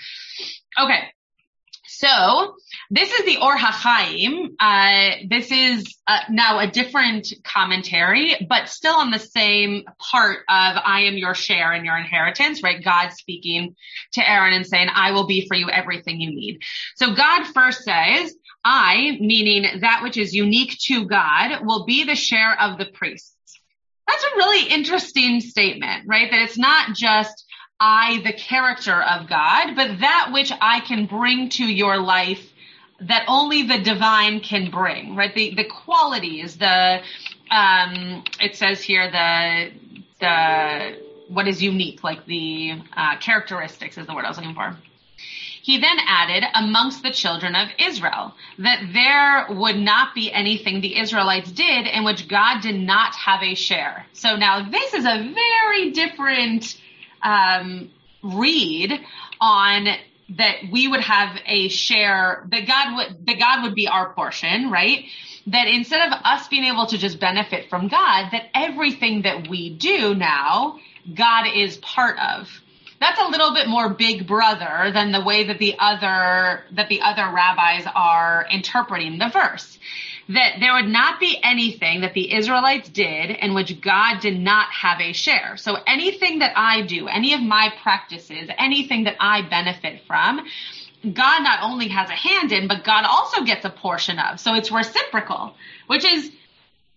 [0.79, 1.01] Okay,
[2.01, 2.55] so
[2.89, 4.55] this is the Or HaChaim.
[4.60, 10.77] Uh, this is uh, now a different commentary, but still on the same part of
[10.84, 12.84] I am your share and your inheritance, right?
[12.84, 13.75] God speaking
[14.13, 16.62] to Aaron and saying, I will be for you everything you need.
[16.95, 18.34] So God first says,
[18.65, 23.36] I, meaning that which is unique to God, will be the share of the priests.
[24.07, 26.31] That's a really interesting statement, right?
[26.31, 27.45] That it's not just
[27.82, 32.48] I, the character of God, but that which I can bring to your life
[33.00, 35.34] that only the divine can bring, right?
[35.34, 37.02] The, the qualities, the,
[37.50, 39.72] um, it says here the,
[40.20, 44.78] the, what is unique, like the, uh, characteristics is the word I was looking for.
[45.63, 51.00] He then added amongst the children of Israel that there would not be anything the
[51.00, 54.06] Israelites did in which God did not have a share.
[54.13, 56.78] So now this is a very different
[57.23, 57.91] um,
[58.23, 58.99] read
[59.39, 59.88] on
[60.38, 64.71] that we would have a share that God would that God would be our portion,
[64.71, 65.05] right?
[65.47, 69.75] That instead of us being able to just benefit from God, that everything that we
[69.75, 70.79] do now,
[71.13, 72.49] God is part of.
[72.99, 77.01] That's a little bit more big brother than the way that the other that the
[77.01, 79.79] other rabbis are interpreting the verse
[80.29, 84.67] that there would not be anything that the Israelites did in which God did not
[84.71, 85.57] have a share.
[85.57, 90.45] So anything that I do, any of my practices, anything that I benefit from,
[91.03, 94.39] God not only has a hand in, but God also gets a portion of.
[94.39, 95.55] So it's reciprocal,
[95.88, 96.31] which is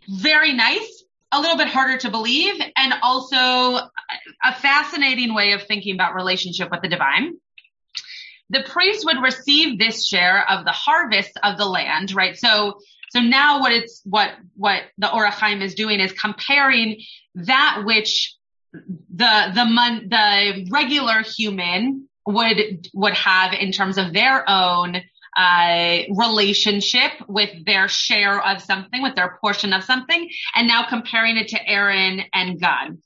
[0.08, 3.88] very nice, a little bit harder to believe, and also
[4.44, 7.34] a fascinating way of thinking about relationship with the divine
[8.50, 12.36] the priest would receive this share of the harvest of the land, right?
[12.36, 12.78] So
[13.14, 17.00] so now what it's, what, what the Or HaChaim is doing is comparing
[17.36, 18.34] that which
[18.72, 25.00] the, the mon, the regular human would, would have in terms of their own,
[25.36, 31.36] uh, relationship with their share of something, with their portion of something, and now comparing
[31.36, 32.98] it to Aaron and God.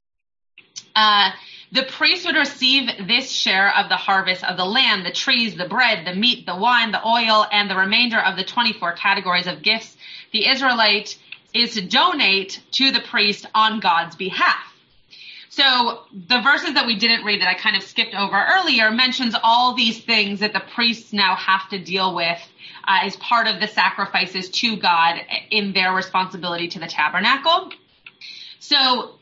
[0.97, 1.33] Uh,
[1.73, 5.69] the priest would receive this share of the harvest of the land, the trees, the
[5.69, 9.63] bread, the meat, the wine, the oil, and the remainder of the 24 categories of
[9.63, 9.98] gifts
[10.33, 11.19] the Israelite
[11.55, 14.75] is to donate to the priest on God's behalf.
[15.51, 19.35] So the verses that we didn't read that I kind of skipped over earlier mentions
[19.43, 22.39] all these things that the priests now have to deal with
[22.87, 25.17] uh, as part of the sacrifices to God
[25.51, 27.71] in their responsibility to the tabernacle.
[28.61, 29.19] So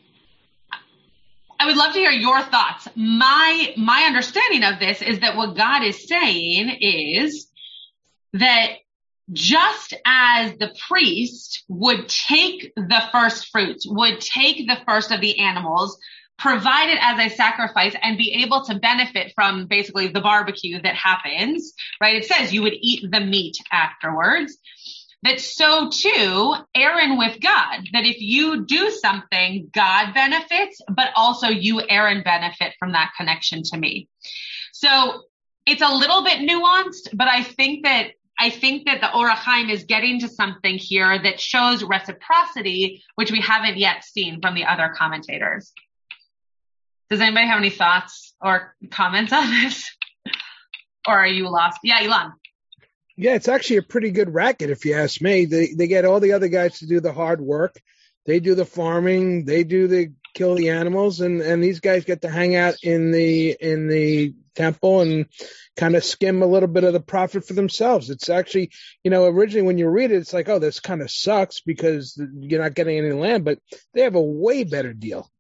[1.59, 2.87] I would love to hear your thoughts.
[2.95, 7.47] My, my understanding of this is that what God is saying is
[8.35, 8.73] that
[9.33, 15.39] just as the priest would take the first fruits, would take the first of the
[15.41, 15.99] animals,
[16.39, 20.95] provide it as a sacrifice and be able to benefit from basically the barbecue that
[20.95, 22.17] happens, right?
[22.17, 24.57] It says you would eat the meat afterwards.
[25.23, 31.49] That so too, Aaron with God, that if you do something, God benefits, but also
[31.49, 34.09] you, Aaron, benefit from that connection to me.
[34.73, 35.23] So
[35.65, 39.71] it's a little bit nuanced, but I think that I think that the Or HaChaim
[39.71, 44.65] is getting to something here that shows reciprocity, which we haven't yet seen from the
[44.65, 45.73] other commentators.
[47.09, 49.91] Does anybody have any thoughts or comments on this?
[51.09, 51.79] or are you lost?
[51.83, 52.33] Yeah, Elon.
[53.17, 55.47] Yeah, it's actually a pretty good racket if you ask me.
[55.47, 57.81] They they get all the other guys to do the hard work.
[58.27, 62.23] They do the farming, they do the kill the animals, and and these guys get
[62.23, 65.27] to hang out in the in the temple and
[65.77, 68.11] kind of skim a little bit of the profit for themselves.
[68.11, 68.71] It's actually,
[69.03, 72.21] you know, originally when you read it, it's like, oh, this kind of sucks because
[72.41, 73.59] you're not getting any land, but
[73.95, 75.31] they have a way better deal.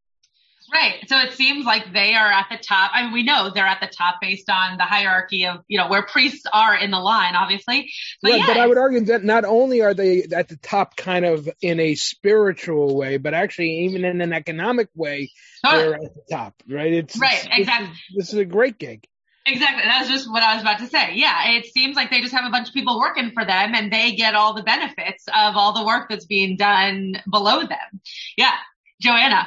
[0.72, 1.08] Right.
[1.08, 2.90] So it seems like they are at the top.
[2.92, 5.88] I mean, we know they're at the top based on the hierarchy of, you know,
[5.88, 7.90] where priests are in the line, obviously.
[8.20, 11.24] But, yeah, but I would argue that not only are they at the top kind
[11.24, 15.30] of in a spiritual way, but actually even in an economic way,
[15.62, 16.92] they're at the top, right?
[16.92, 17.48] It's right.
[17.50, 17.88] Exactly.
[17.88, 19.06] This is, this is a great gig.
[19.46, 19.82] Exactly.
[19.84, 21.14] That was just what I was about to say.
[21.14, 21.52] Yeah.
[21.52, 24.16] It seems like they just have a bunch of people working for them and they
[24.16, 28.00] get all the benefits of all the work that's being done below them.
[28.36, 28.54] Yeah.
[29.00, 29.46] Joanna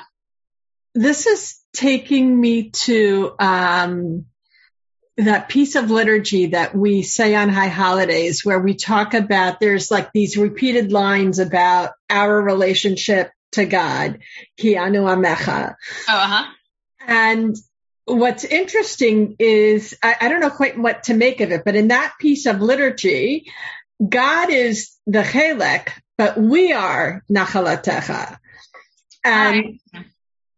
[0.93, 4.25] this is taking me to um,
[5.17, 9.91] that piece of liturgy that we say on high holidays where we talk about there's
[9.91, 14.19] like these repeated lines about our relationship to God,
[14.57, 15.75] Ki anu amecha.
[16.07, 16.51] Oh, uh-huh.
[17.07, 17.55] And
[18.05, 21.89] what's interesting is I, I, don't know quite what to make of it, but in
[21.89, 23.51] that piece of liturgy,
[24.07, 28.37] God is the chelek, but we are nachalatecha.
[29.23, 30.05] And right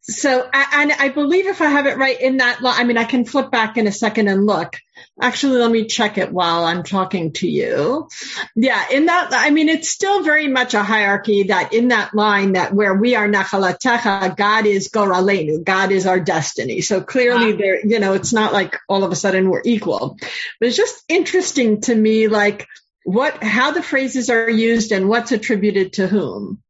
[0.02, 3.24] so, and I believe if I have it right in that, I mean, I can
[3.24, 4.76] flip back in a second and look.
[5.20, 8.08] Actually, let me check it while I'm talking to you.
[8.56, 12.54] Yeah, in that, I mean, it's still very much a hierarchy that in that line
[12.54, 16.82] that where we are nachalatecha, God is goralenu, God is our destiny.
[16.82, 17.60] So clearly wow.
[17.60, 20.18] there, you know, it's not like all of a sudden we're equal.
[20.60, 22.68] But it's just interesting to me, like
[23.04, 26.64] what, how the phrases are used and what's attributed to whom.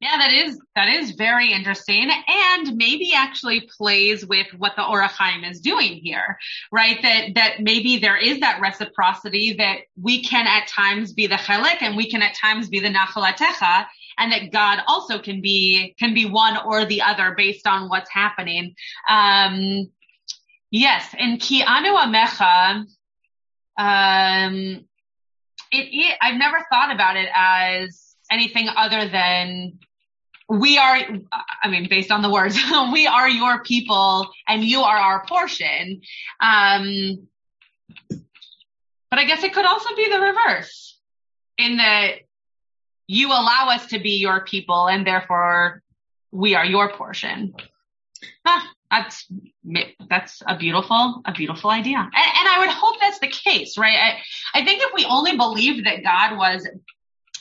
[0.00, 5.02] Yeah, that is that is very interesting, and maybe actually plays with what the Or
[5.02, 6.38] HaChaim is doing here,
[6.72, 6.96] right?
[7.02, 11.82] That that maybe there is that reciprocity that we can at times be the chelek
[11.82, 13.84] and we can at times be the nachalatecha,
[14.16, 18.10] and that God also can be can be one or the other based on what's
[18.10, 18.74] happening.
[19.06, 19.90] Um,
[20.70, 22.86] yes, in Ki anu amecha,
[23.76, 24.86] um,
[25.70, 29.78] it, it I've never thought about it as anything other than
[30.50, 30.98] we are,
[31.62, 32.58] I mean, based on the words,
[32.92, 36.02] we are your people and you are our portion.
[36.40, 37.28] Um,
[38.08, 40.98] but I guess it could also be the reverse
[41.56, 42.14] in that
[43.06, 45.82] you allow us to be your people and therefore
[46.32, 47.54] we are your portion.
[48.44, 49.26] Ah, that's,
[50.08, 51.98] that's a beautiful, a beautiful idea.
[51.98, 53.96] And, and, I would hope that's the case, right?
[53.96, 56.66] I, I think if we only believed that God was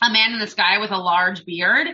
[0.02, 1.88] a man in the sky with a large beard,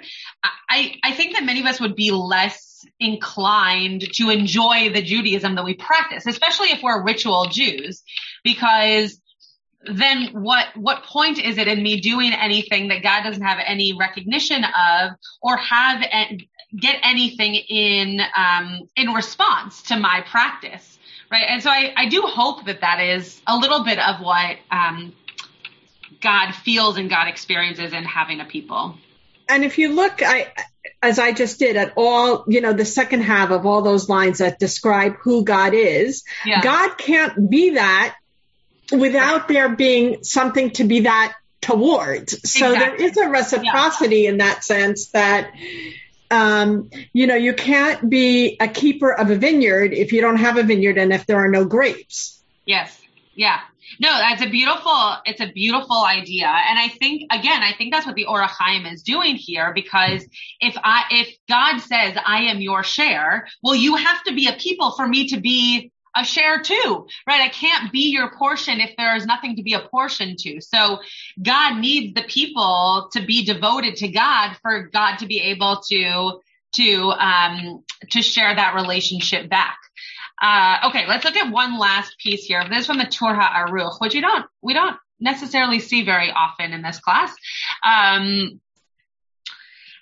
[0.70, 5.56] I, I think that many of us would be less inclined to enjoy the Judaism
[5.56, 8.04] that we practice, especially if we're ritual Jews,
[8.44, 9.20] because
[9.88, 13.94] then what what point is it in me doing anything that God doesn't have any
[13.98, 16.04] recognition of or have
[16.78, 20.98] get anything in um, in response to my practice,
[21.32, 21.46] right?
[21.48, 25.13] And so I, I do hope that that is a little bit of what um,
[26.26, 28.98] God feels and God experiences in having a people.
[29.48, 30.52] And if you look, I,
[31.04, 34.40] as I just did at all, you know, the second half of all those lines
[34.40, 36.62] that describe who God is, yeah.
[36.62, 38.16] God can't be that
[38.92, 42.50] without there being something to be that towards.
[42.50, 42.98] So exactly.
[42.98, 44.30] there is a reciprocity yeah.
[44.30, 45.52] in that sense that,
[46.32, 50.58] um, you know, you can't be a keeper of a vineyard if you don't have
[50.58, 52.42] a vineyard and if there are no grapes.
[52.66, 53.00] Yes.
[53.36, 53.60] Yeah.
[54.00, 56.48] No, that's a beautiful, it's a beautiful idea.
[56.48, 60.26] And I think, again, I think that's what the Or HaChaim is doing here because
[60.60, 64.54] if I, if God says I am your share, well, you have to be a
[64.54, 67.42] people for me to be a share too, right?
[67.42, 70.62] I can't be your portion if there is nothing to be a portion to.
[70.62, 71.00] So
[71.42, 76.40] God needs the people to be devoted to God for God to be able to,
[76.76, 79.78] to, um, to share that relationship back.
[80.41, 82.63] Uh, okay, let's look at one last piece here.
[82.69, 86.74] This is from the Tur Aruch, which we don't, we don't necessarily see very often
[86.74, 87.34] in this class.
[87.84, 88.60] Um,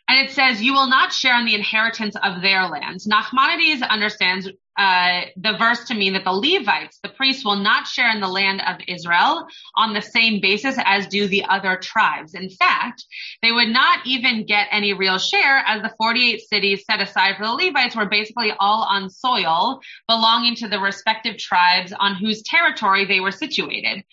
[0.08, 3.08] and it says, you will not share in the inheritance of their lands.
[3.08, 8.12] Nachmanides understands uh, the verse to mean that the Levites, the priests, will not share
[8.12, 12.34] in the land of Israel on the same basis as do the other tribes.
[12.34, 13.06] In fact,
[13.42, 17.46] they would not even get any real share as the 48 cities set aside for
[17.46, 23.06] the Levites were basically all on soil belonging to the respective tribes on whose territory
[23.06, 24.04] they were situated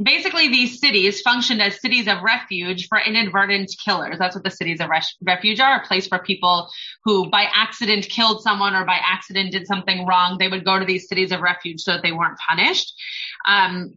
[0.00, 4.18] basically these cities functioned as cities of refuge for inadvertent killers.
[4.18, 4.90] That's what the cities of
[5.22, 6.70] refuge are, a place for people
[7.04, 10.38] who by accident killed someone or by accident did something wrong.
[10.38, 12.94] They would go to these cities of refuge so that they weren't punished.
[13.46, 13.94] Um,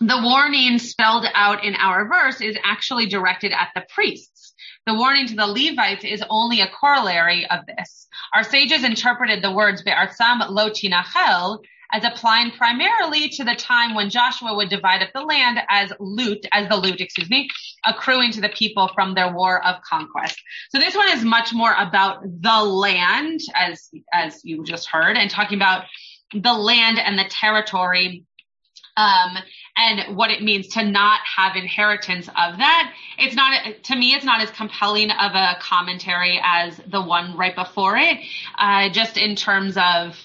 [0.00, 4.52] the warning spelled out in our verse is actually directed at the priests.
[4.86, 8.06] The warning to the Levites is only a corollary of this.
[8.34, 11.60] Our sages interpreted the words Be'artzam lo tinachel
[11.92, 16.44] as applying primarily to the time when Joshua would divide up the land as loot,
[16.52, 17.48] as the loot, excuse me,
[17.84, 20.40] accruing to the people from their war of conquest.
[20.70, 25.30] So this one is much more about the land, as, as you just heard, and
[25.30, 25.84] talking about
[26.34, 28.24] the land and the territory
[28.96, 29.36] um,
[29.76, 32.92] and what it means to not have inheritance of that.
[33.18, 37.54] It's not, to me, it's not as compelling of a commentary as the one right
[37.54, 38.18] before it,
[38.58, 40.16] uh, just in terms of,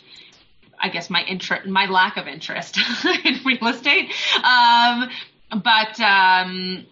[0.82, 2.78] I guess my interest, my lack of interest
[3.26, 4.12] in real estate.
[4.44, 5.10] Um,
[5.52, 6.86] but, um,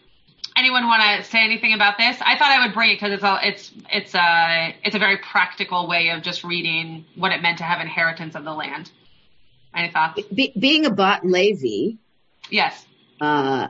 [0.56, 2.18] anyone want to say anything about this?
[2.22, 5.18] I thought I would bring it because it's a, it's, it's a, it's a very
[5.18, 8.92] practical way of just reading what it meant to have inheritance of the land.
[9.74, 10.22] Any thoughts?
[10.34, 11.98] Be, being a Bat Levi.
[12.50, 12.86] Yes.
[13.22, 13.68] Uh,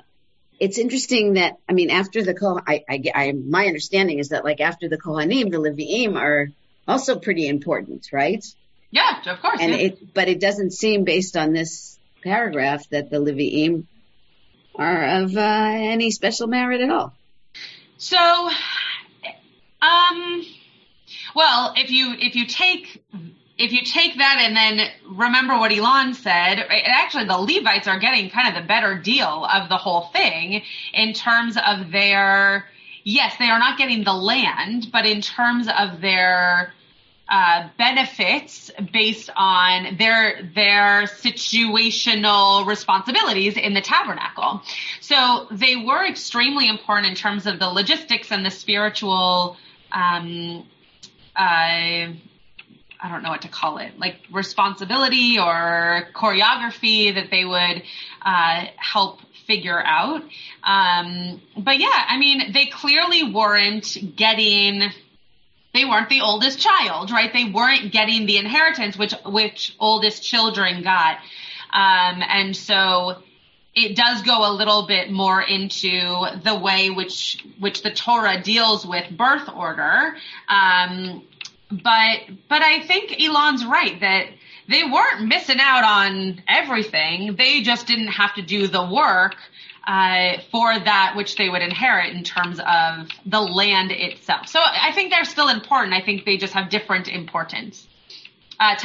[0.60, 4.44] it's interesting that, I mean, after the Koh, I, I, I, my understanding is that
[4.44, 6.50] like after the Kohanim, the Leviim are
[6.88, 8.44] also pretty important, right?
[8.92, 9.60] Yeah, of course.
[9.62, 9.78] And yeah.
[9.78, 13.86] it, but it doesn't seem based on this paragraph that the Leviim
[14.76, 17.14] are of uh, any special merit at all.
[17.98, 18.18] So,
[19.82, 20.46] um,
[21.36, 23.04] well, if you if you take
[23.60, 28.30] if you take that and then remember what Elon said, actually the Levites are getting
[28.30, 30.64] kind of the better deal of the whole thing
[30.94, 32.66] in terms of their,
[33.04, 36.74] yes, they are not getting the land, but in terms of their
[37.30, 44.62] uh, benefits based on their their situational responsibilities in the tabernacle.
[45.00, 49.58] So they were extremely important in terms of the logistics and the spiritual
[49.92, 50.68] um,
[51.36, 52.14] uh,
[53.02, 57.84] I don't know what to call it, like responsibility or choreography that they would
[58.22, 60.22] uh, help figure out.
[60.64, 64.92] Um, but yeah, I mean, they clearly weren't getting.
[65.74, 67.32] They weren't the oldest child, right?
[67.32, 71.18] They weren't getting the inheritance which which oldest children got,
[71.72, 73.18] um, and so
[73.76, 78.86] it does go a little bit more into the way which which the Torah deals
[78.86, 80.16] with birth order.
[80.48, 81.24] Um,
[81.70, 84.26] but but I think Elon's right that
[84.68, 87.36] they weren't missing out on everything.
[87.36, 89.36] They just didn't have to do the work
[89.90, 94.48] uh, for that which they would inherit in terms of the land itself.
[94.48, 95.96] So I think they're still important.
[95.96, 97.88] I think they just have different importance.
[98.60, 98.76] Uh.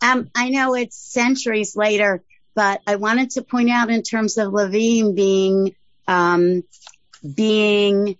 [0.00, 2.22] Um, I know it's centuries later,
[2.54, 5.74] but I wanted to point out in terms of Levine being
[6.06, 6.62] um,
[7.34, 8.16] being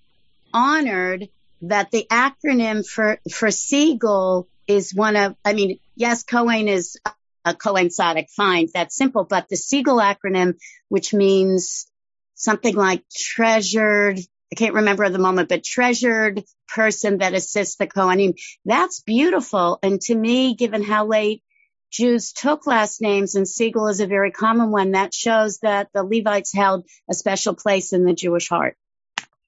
[0.53, 1.29] honored
[1.63, 5.37] that the acronym for for Siegel is one of.
[5.45, 6.99] I mean, yes, Cohen is
[7.45, 9.25] a Cohen Tzaddik, fine, that's simple.
[9.25, 11.87] But the Siegel acronym, which means
[12.35, 14.19] something like treasured.
[14.19, 18.35] I can't remember at the moment, but treasured person that assists the Kohanim.
[18.65, 19.79] That's beautiful.
[19.83, 21.43] And to me, given how late
[21.91, 26.03] Jews took last names and Siegel is a very common one, that shows that the
[26.03, 28.77] Levites held a special place in the Jewish heart.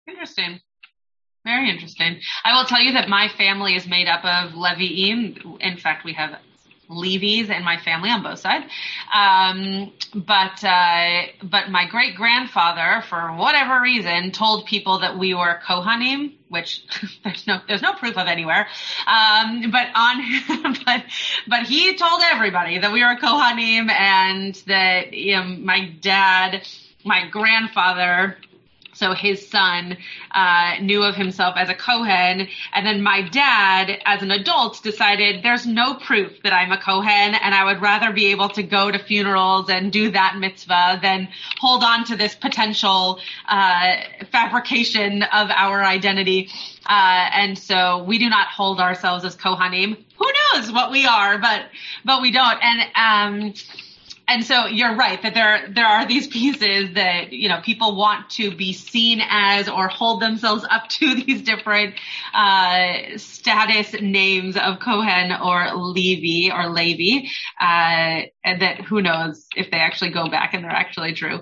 [0.06, 0.60] Interesting.
[1.44, 2.20] Very interesting.
[2.44, 5.60] I will tell you that my family is made up of Levi'im.
[5.60, 6.38] In fact, we have
[6.88, 8.64] Levies in my family on both sides.
[9.12, 15.60] Um, but uh, but my great grandfather, for whatever reason, told people that we were
[15.66, 16.84] Kohanim, which
[17.24, 18.66] there's no there's no proof of anywhere.
[19.06, 21.04] Um, but on but
[21.46, 26.66] but he told everybody that we were Kohanim and that you know, my dad,
[27.04, 28.36] my grandfather
[28.94, 29.96] so his son
[30.32, 35.42] uh, knew of himself as a Kohen, and then my dad, as an adult, decided
[35.42, 38.90] there's no proof that I'm a Kohen, and I would rather be able to go
[38.90, 41.28] to funerals and do that mitzvah than
[41.58, 43.96] hold on to this potential uh,
[44.30, 46.50] fabrication of our identity.
[46.86, 49.96] Uh, and so we do not hold ourselves as Kohanim.
[50.18, 51.66] Who knows what we are, but
[52.04, 52.58] but we don't.
[52.62, 53.54] And um,
[54.28, 58.30] and so you're right that there there are these pieces that you know people want
[58.30, 61.94] to be seen as or hold themselves up to these different
[62.32, 69.70] uh, status names of Cohen or Levy or Levy, uh, and that who knows if
[69.70, 71.40] they actually go back and they're actually true.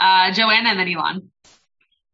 [0.00, 1.30] Uh, Joanna and then Elon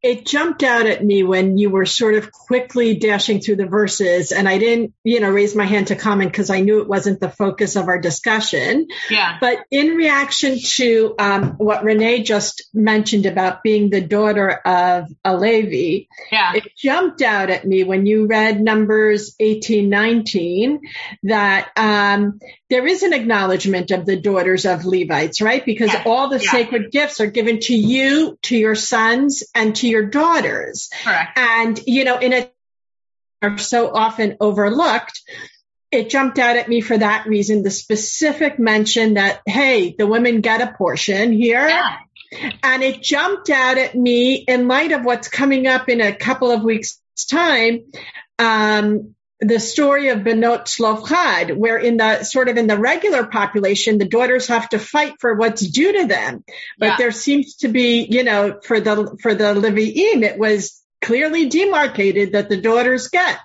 [0.03, 4.33] it jumped out at me when you were sort of quickly dashing through the verses
[4.33, 7.21] and I didn't, you know, raise my hand to comment because I knew it wasn't
[7.21, 8.89] the focus of our discussion.
[9.11, 9.37] Yeah.
[9.41, 15.37] But in reaction to um, what Renee just mentioned about being the daughter of a
[15.37, 16.55] Levi, yeah.
[16.55, 20.81] it jumped out at me when you read Numbers 18, 19
[21.25, 22.41] that um,
[22.71, 25.65] there is an acknowledgement of the daughters of Levites, right?
[25.65, 26.05] Because Yeah.
[26.07, 26.51] all the Yeah.
[26.51, 30.89] sacred gifts are given to you, to your sons, and to your daughters.
[31.03, 31.37] Correct.
[31.37, 32.49] And, you know, in a
[33.43, 35.21] are so often overlooked.
[35.91, 40.43] It jumped out at me for that reason, the specific mention that, hey, the women
[40.43, 41.67] get a portion here.
[41.67, 41.97] Yeah.
[42.63, 46.51] And it jumped out at me in light of what's coming up in a couple
[46.51, 47.91] of weeks time.
[48.39, 53.99] Um, the story of Benot Tzelofchad, where in the sort of in the regular population,
[53.99, 56.45] the daughters have to fight for what's due to them.
[56.79, 56.97] But Yeah.
[56.99, 62.33] there seems to be, you know, for the, for the Levi'im, it was clearly demarcated
[62.33, 63.39] that the daughters get.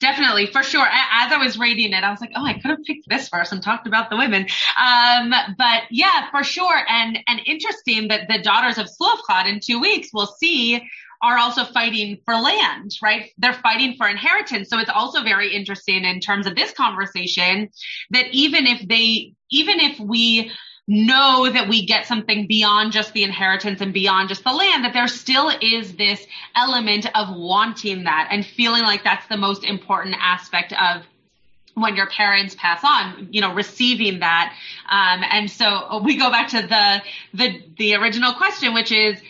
[0.00, 0.86] Definitely, for sure.
[0.86, 3.50] As I was reading it, I was like, oh, I could have picked this verse
[3.50, 4.46] and talked about the women.
[4.80, 6.80] Um, but yeah, for sure.
[6.88, 10.80] And, and interesting that the daughters of Tzelofchad in two weeks we'll see
[11.20, 13.30] are also fighting for land, right?
[13.38, 14.68] They're fighting for inheritance.
[14.70, 17.70] So it's also very interesting in terms of this conversation
[18.10, 20.52] that even if they, even if we
[20.86, 24.94] know that we get something beyond just the inheritance and beyond just the land, that
[24.94, 26.24] there still is this
[26.56, 31.02] element of wanting that and feeling like that's the most important aspect of
[31.74, 34.54] when your parents pass on, you know, receiving that.
[34.88, 37.02] Um, and so we go back to the,
[37.34, 39.20] the, the original question, which is,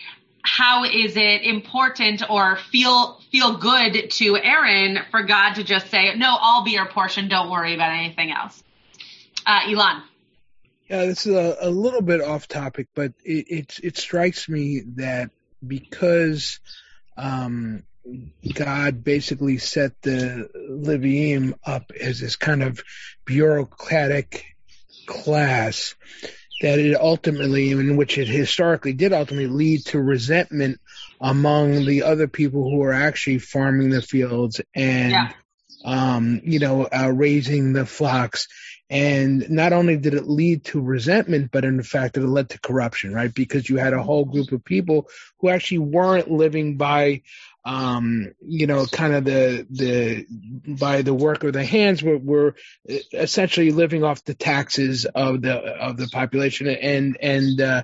[0.42, 6.14] how is it important or feel feel good to Aaron for God to just say,
[6.14, 7.28] "No, I'll be your portion.
[7.28, 8.62] Don't worry about anything else."
[9.46, 10.02] Uh, Elon.
[10.88, 14.82] Yeah, this is a, a little bit off topic, but it, it it strikes me
[14.96, 15.30] that
[15.66, 16.60] because
[17.16, 17.82] um,
[18.54, 22.82] God basically set the Leviim up as this kind of
[23.24, 24.44] bureaucratic
[25.06, 25.94] class,
[26.60, 30.80] that it ultimately, in which it historically did ultimately lead to resentment
[31.20, 35.32] among the other people who are actually farming the fields and Yeah.
[35.84, 38.48] um, you know, uh, raising the flocks.
[38.90, 43.12] And not only did it lead to resentment, but in fact, it led to corruption,
[43.12, 43.32] right?
[43.32, 47.22] Because you had a whole group of people who actually weren't living by,
[47.64, 50.26] um, you know, kind of the, the,
[50.66, 52.54] by the work of the hands, we're
[53.12, 56.68] essentially living off the taxes of the, of the population.
[56.68, 57.82] And, and, uh,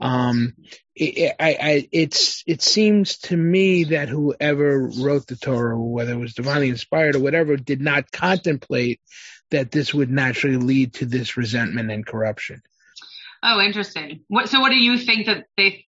[0.00, 0.54] um,
[0.94, 6.18] it, I, I, it's, it seems to me that whoever wrote the Torah, whether it
[6.18, 9.00] was divinely inspired or whatever, did not contemplate
[9.50, 12.62] that this would naturally lead to this resentment and corruption.
[13.42, 14.20] Oh, interesting.
[14.28, 15.86] What, so what do you think that they,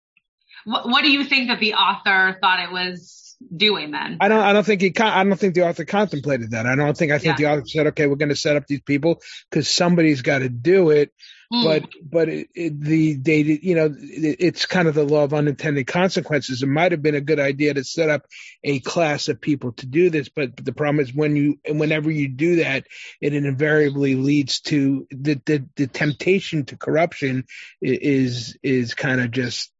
[0.65, 3.24] what, what do you think that the author thought it was
[3.55, 4.19] doing then?
[4.21, 6.67] I don't, I don't think he, con- I don't think the author contemplated that.
[6.67, 7.55] I don't think, I think Yeah.
[7.55, 9.21] the author said, okay, we're going to set up these people
[9.51, 11.13] because somebody's got to do it.
[11.53, 11.63] Hmm.
[11.63, 15.35] but but it, it, the they you know it, it's kind of the law of
[15.35, 16.63] unintended consequences.
[16.63, 18.25] It might have been a good idea to set up
[18.65, 22.29] a class of people to do this, but the problem is when you whenever you
[22.29, 22.87] do that,
[23.21, 27.45] it invariably leads to the the, the temptation to corruption
[27.83, 29.71] is is kind of just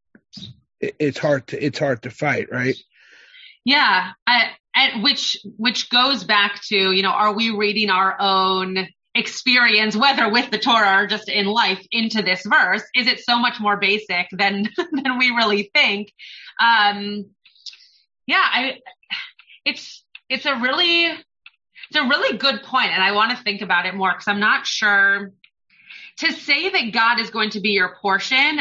[0.81, 2.77] it- it's hard to it's hard to fight, right?
[3.65, 8.89] Yeah, I, and which which goes back to you know, are we reading our own
[9.15, 12.83] experience, whether with the Torah or just in life, into this verse?
[12.95, 16.13] Is it so much more basic than than we really think?
[16.61, 17.27] Um,
[18.27, 18.81] yeah, I,
[19.65, 23.87] it's it's a really it's a really good point, and I want to think about
[23.87, 25.33] it more because I'm not sure.
[26.19, 28.61] To say that God is going to be your portion,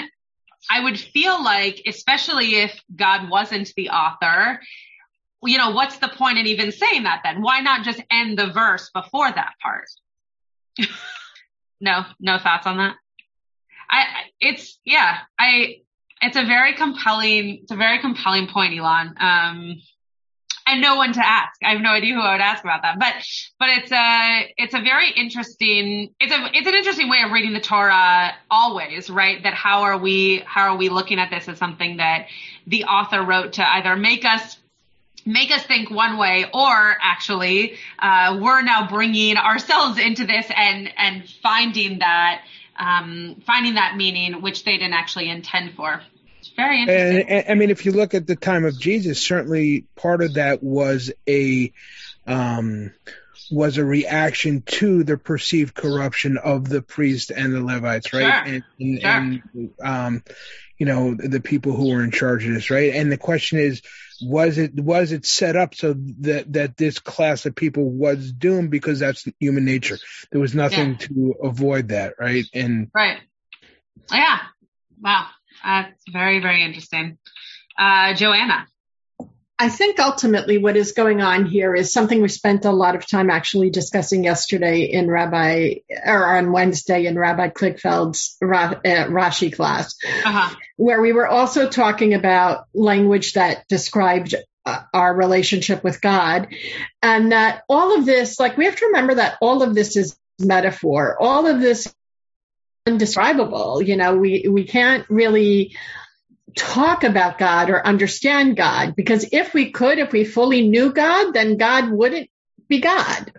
[0.71, 4.59] I would feel like, especially if God wasn't the author,
[5.45, 7.41] you know, what's the point in even saying that then?
[7.41, 9.85] Why not just end the verse before that part?
[11.81, 12.95] no, no thoughts on that.
[13.89, 14.05] I,
[14.39, 15.81] it's, yeah, I,
[16.21, 19.15] it's a very compelling, it's a very compelling point, Elon.
[19.19, 19.81] Um,
[20.65, 21.61] and no one to ask.
[21.61, 23.13] I have no idea who I would ask about that, but,
[23.59, 27.53] but it's a, it's a very interesting, it's a, it's an interesting way of reading
[27.53, 29.43] the Torah always, right?
[29.43, 32.27] That how are we, how are we looking at this as something that
[32.65, 34.57] the author wrote to either make us
[35.25, 40.89] make us think one way or actually uh, we're now bringing ourselves into this and
[40.97, 42.43] and finding that
[42.77, 46.01] um, finding that meaning which they didn't actually intend for
[46.39, 49.21] it's very interesting And, and I mean, if you look at the time of Jesus,
[49.21, 51.71] certainly part of that was a
[52.27, 52.91] um,
[53.49, 58.21] was a reaction to the perceived corruption of the priest and the Levites, right?
[58.21, 58.53] Sure.
[58.55, 59.09] And, and, Sure.
[59.09, 60.23] and um,
[60.77, 62.93] you know the people who were in charge of this, right?
[62.93, 63.81] And the question is,
[64.27, 68.71] was it was it set up so that that this class of people was doomed
[68.71, 69.97] because that's human nature?
[70.31, 72.45] There was nothing to avoid that, right?
[72.53, 73.19] And right.
[74.11, 74.39] Yeah.
[75.01, 75.27] Wow.
[75.63, 77.17] That's very very interesting.
[77.77, 78.67] Uh, joanna
[79.63, 83.07] I think ultimately what is going on here is something we spent a lot of
[83.07, 88.75] time actually discussing yesterday in Rabbi, or on Wednesday in Rabbi Kligfeld's uh,
[89.07, 89.95] Rashi class,
[90.25, 90.53] uh-huh.
[90.75, 94.35] where we were also talking about language that described
[94.65, 96.49] uh, our relationship with God.
[97.01, 100.19] And that all of this, like we have to remember that all of this is
[100.39, 101.15] metaphor.
[101.17, 101.95] All of this
[102.85, 103.81] indescribable.
[103.81, 105.77] You know, we, we can't really
[106.55, 111.33] talk about God or understand God because if we could, if we fully knew God,
[111.33, 112.29] then God wouldn't
[112.67, 113.31] be God.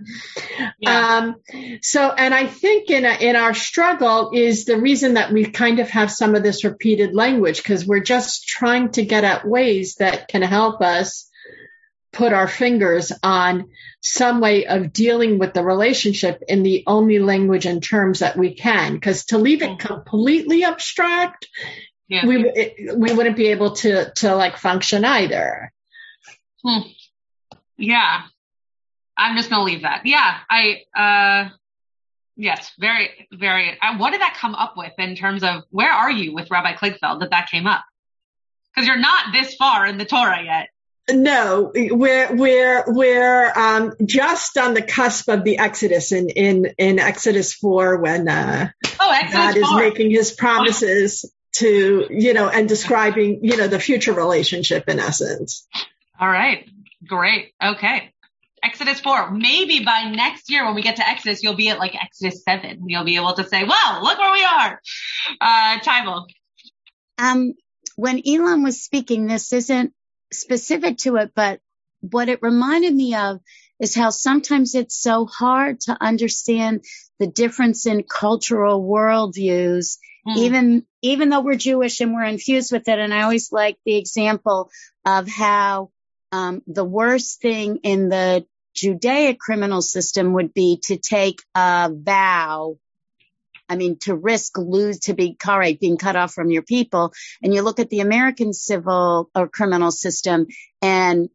[0.78, 1.16] Yeah.
[1.16, 1.36] Um,
[1.82, 5.80] so, and I think in a, in our struggle is the reason that we kind
[5.80, 9.96] of have some of this repeated language because we're just trying to get at ways
[9.96, 11.28] that can help us
[12.12, 17.66] put our fingers on some way of dealing with the relationship in the only language
[17.66, 18.94] and terms that we can.
[18.94, 19.86] Because to leave it mm-hmm.
[19.86, 21.48] completely abstract,
[22.08, 22.26] yeah.
[22.26, 25.72] we it, we wouldn't be able to to like function either.
[26.62, 26.88] Hmm.
[27.76, 28.22] Yeah,
[29.16, 30.02] I'm just gonna leave that.
[30.04, 31.50] Yeah, I uh,
[32.36, 33.78] yes, very very.
[33.80, 36.74] Uh, what did that come up with in terms of where are you with Rabbi
[36.74, 37.84] Kligfeld that that came up?
[38.74, 40.68] Because you're not this far in the Torah yet.
[41.10, 46.98] No, we're we're we're um, just on the cusp of the Exodus in in, in
[46.98, 49.62] Exodus four when uh, oh, Exodus God 4.
[49.62, 54.98] is making His promises to you know and describing you know the future relationship in
[54.98, 55.66] essence.
[56.18, 56.68] All right,
[57.06, 58.10] great, okay.
[58.62, 59.30] Exodus 4.
[59.32, 62.84] Maybe by next year when we get to Exodus, you'll be at like Exodus 7.
[62.86, 64.80] You'll be able to say, well, look where we are.
[65.38, 66.24] Uh, Tybal.
[67.18, 67.52] Um,
[67.96, 69.92] when Elon was speaking, this isn't
[70.32, 71.60] specific to it, but
[72.00, 73.40] what it reminded me of
[73.80, 76.84] is how sometimes it's so hard to understand
[77.18, 80.36] the difference in cultural worldviews, mm.
[80.36, 82.98] even, even though we're Jewish and we're infused with it.
[82.98, 84.70] And I always like the example
[85.04, 85.90] of how,
[86.32, 88.44] um, the worst thing in the
[88.74, 92.76] Judaic criminal system would be to take a vow
[93.68, 97.12] I mean, to risk lose, to be correct, being cut off from your people.
[97.42, 100.46] And you look at the American civil or criminal system
[100.82, 101.28] and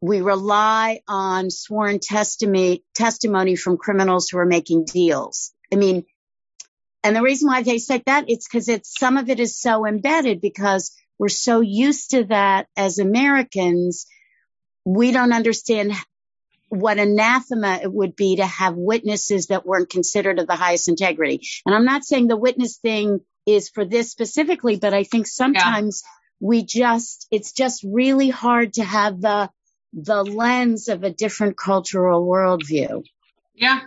[0.00, 5.52] we rely on sworn testimony, testimony from criminals who are making deals.
[5.72, 6.04] I mean,
[7.02, 9.86] and the reason why they say that, it's because it's, some of it is so
[9.86, 14.06] embedded because we're so used to that as Americans.
[14.84, 15.92] We don't understand
[16.68, 21.46] what anathema it would be to have witnesses that weren't considered of the highest integrity.
[21.64, 26.02] And I'm not saying the witness thing is for this specifically, but I think sometimes
[26.04, 26.10] yeah.
[26.40, 29.50] we just, it's just really hard to have the,
[29.92, 33.04] the lens of a different cultural worldview.
[33.54, 33.80] Yeah.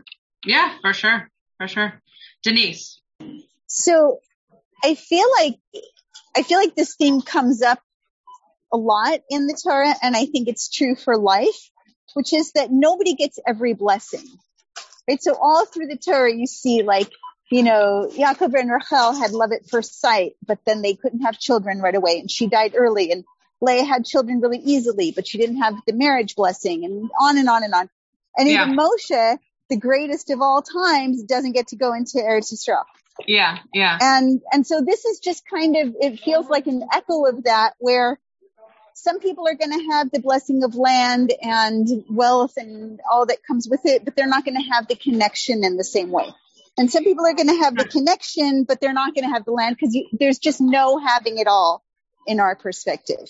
[0.45, 1.29] Yeah, for sure.
[1.57, 2.01] For sure.
[2.43, 3.00] Denise.
[3.67, 4.19] So
[4.83, 5.59] I feel like,
[6.35, 7.79] I feel like this theme comes up
[8.73, 11.71] a lot in the Torah and I think it's true for life
[12.13, 14.25] which is that nobody gets every blessing.
[15.07, 15.21] Right?
[15.21, 17.09] So all through the Torah, you see like,
[17.49, 21.37] you know, Yaakov and Rachel had love at first sight, but then they couldn't have
[21.37, 23.23] children right away and she died early and
[23.61, 27.49] Leah had children really easily, but she didn't have the marriage blessing and on and
[27.49, 27.89] on and on.
[28.37, 28.63] And yeah.
[28.63, 29.37] even Moshe,
[29.69, 32.83] the greatest of all times, doesn't get to go into Eretz Yisrael.
[33.27, 33.97] Yeah, yeah.
[34.01, 37.73] And, and so this is just kind of, it feels like an echo of that
[37.79, 38.19] where
[38.93, 43.37] some people are going to have the blessing of land and wealth and all that
[43.45, 46.27] comes with it, but they're not going to have the connection in the same way.
[46.77, 49.45] And some people are going to have the connection, but they're not going to have
[49.45, 51.83] the land because there's just no having it all
[52.27, 53.27] in our perspective.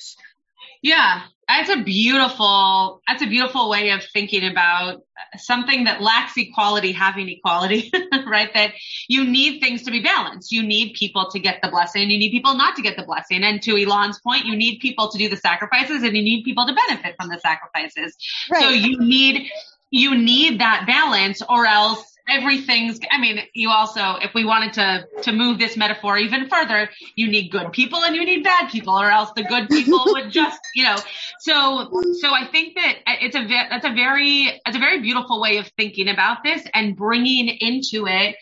[0.81, 1.23] Yeah,
[1.57, 5.03] that's a beautiful, that's a beautiful way of thinking about
[5.37, 7.91] something that lacks equality having equality,
[8.25, 8.53] right?
[8.53, 8.73] That
[9.07, 10.51] you need things to be balanced.
[10.51, 12.09] You need people to get the blessing.
[12.09, 13.43] You need people not to get the blessing.
[13.43, 16.65] And to Elon's point, you need people to do the sacrifices and you need people
[16.65, 18.15] to benefit from the sacrifices.
[18.49, 18.61] Right.
[18.61, 19.49] So you need,
[19.89, 25.05] you need that balance or else everything's i mean you also if we wanted to
[25.21, 28.93] to move this metaphor even further you need good people and you need bad people
[28.93, 30.95] or else the good people would just you know.
[31.39, 31.89] So
[32.21, 35.67] so i think that it's a that's a very it's a very beautiful way of
[35.77, 38.35] thinking about this and bringing into it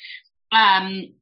[0.51, 1.13] um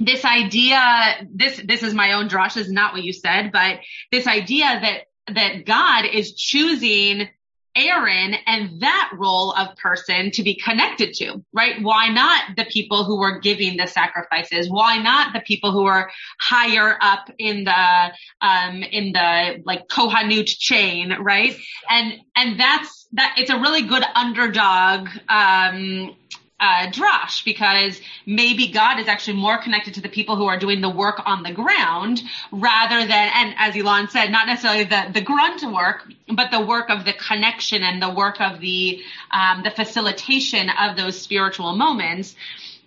[0.00, 3.78] this idea this this is my own drush is not what you said but
[4.10, 7.28] this idea that that god is choosing
[7.76, 11.82] Aaron and that role of person to be connected to, right?
[11.82, 14.70] Why not the people who were giving the sacrifices?
[14.70, 16.10] Why not the people who are
[16.40, 21.56] higher up in the, um, in the like Kohanut chain, right?
[21.90, 26.14] And, and that's, that, it's a really good underdog, um,
[26.60, 30.80] uh, drash because maybe God is actually more connected to the people who are doing
[30.80, 35.20] the work on the ground rather than, and as Elon said, not necessarily the, the
[35.20, 39.00] grunt work, but the work of the connection and the work of the,
[39.30, 42.36] um, the facilitation of those spiritual moments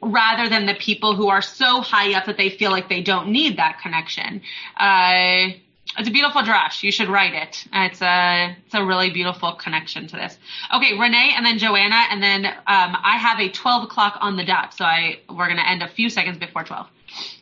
[0.01, 3.29] rather than the people who are so high up that they feel like they don't
[3.29, 4.41] need that connection.
[4.77, 5.49] Uh,
[5.97, 6.83] it's a beautiful drash.
[6.83, 7.65] You should write it.
[7.73, 10.37] It's a it's a really beautiful connection to this.
[10.73, 14.45] Okay, Renee, and then Joanna, and then um, I have a 12 o'clock on the
[14.45, 16.87] dot, so I we're gonna end a few seconds before 12.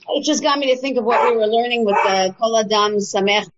[0.10, 2.97] It just got me to think of what we were learning with the Kol Adam
[2.97, 3.49] Samech.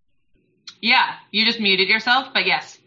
[0.81, 2.77] Yeah, you just muted yourself, but yes.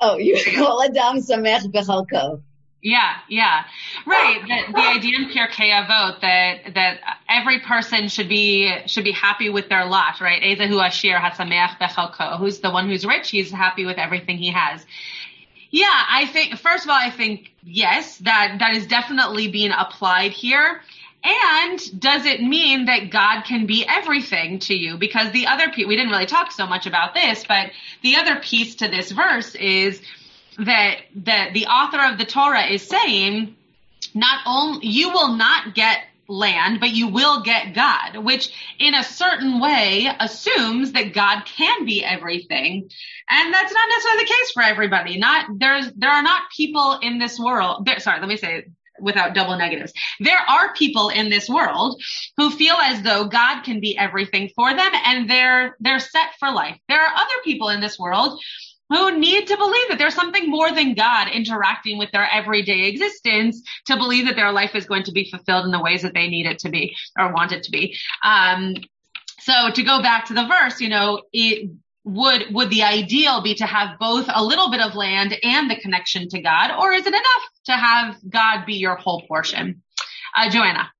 [0.00, 2.42] Oh, you Kol Adam Samech Bechalko.
[2.82, 3.64] Yeah, yeah,
[4.06, 4.40] right.
[4.40, 9.50] The, the idea in Pirkei Avot that that every person should be should be happy
[9.50, 10.40] with their lot, right?
[10.42, 12.38] Ezehu Ashir Hasameach Bechalko.
[12.38, 13.28] Who's the one who's rich?
[13.28, 14.86] He's happy with everything he has.
[15.70, 20.32] Yeah, I think first of all, I think yes, that that is definitely being applied
[20.32, 20.80] here.
[21.22, 24.96] And does it mean that God can be everything to you?
[24.96, 27.72] Because the other piece, we didn't really talk so much about this, but
[28.02, 30.00] the other piece to this verse is
[30.66, 33.56] that the author of the Torah is saying,
[34.14, 39.02] not only you will not get land, but you will get God, which in a
[39.02, 42.88] certain way assumes that God can be everything.
[43.28, 45.18] And that's not necessarily the case for everybody.
[45.18, 47.84] Not there's there are not people in this world.
[47.84, 49.92] There, sorry, let me say it without double negatives.
[50.20, 52.00] There are people in this world
[52.36, 56.50] who feel as though God can be everything for them and they're they're set for
[56.50, 56.78] life.
[56.88, 58.40] There are other people in this world
[58.90, 63.62] who need to believe that there's something more than God interacting with their everyday existence
[63.86, 66.28] to believe that their life is going to be fulfilled in the ways that they
[66.28, 67.96] need it to be or want it to be.
[68.24, 68.74] Um,
[69.38, 71.70] so to go back to the verse, you know, it
[72.04, 75.76] would would the ideal be to have both a little bit of land and the
[75.76, 79.82] connection to God, or is it enough to have God be your whole portion?
[80.36, 80.90] Uh, Joanna.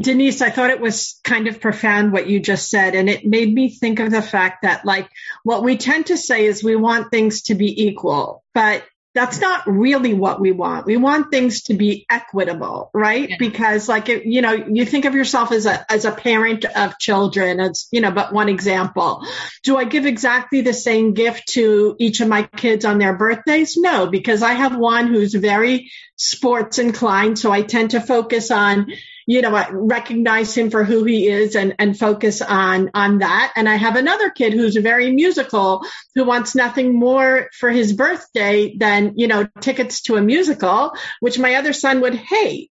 [0.00, 2.94] Denise, I thought it was kind of profound what you just said.
[2.94, 5.08] And it made me think of the fact that like
[5.42, 8.84] what we tend to say is we want things to be equal, but
[9.14, 10.86] that's not really what we want.
[10.86, 13.28] We want things to be equitable, right?
[13.28, 13.36] Yeah.
[13.38, 17.60] Because like, you know, you think of yourself as a, as a parent of children
[17.60, 19.26] as, you know, but one example.
[19.64, 23.76] Do I give exactly the same gift to each of my kids on their birthdays?
[23.76, 27.38] No, because I have one who's very sports inclined.
[27.38, 28.92] So I tend to focus on,
[29.26, 33.52] you know, I recognize him for who he is and, and focus on, on that.
[33.56, 35.84] And I have another kid who's very musical
[36.14, 41.38] who wants nothing more for his birthday than, you know, tickets to a musical, which
[41.38, 42.70] my other son would hate.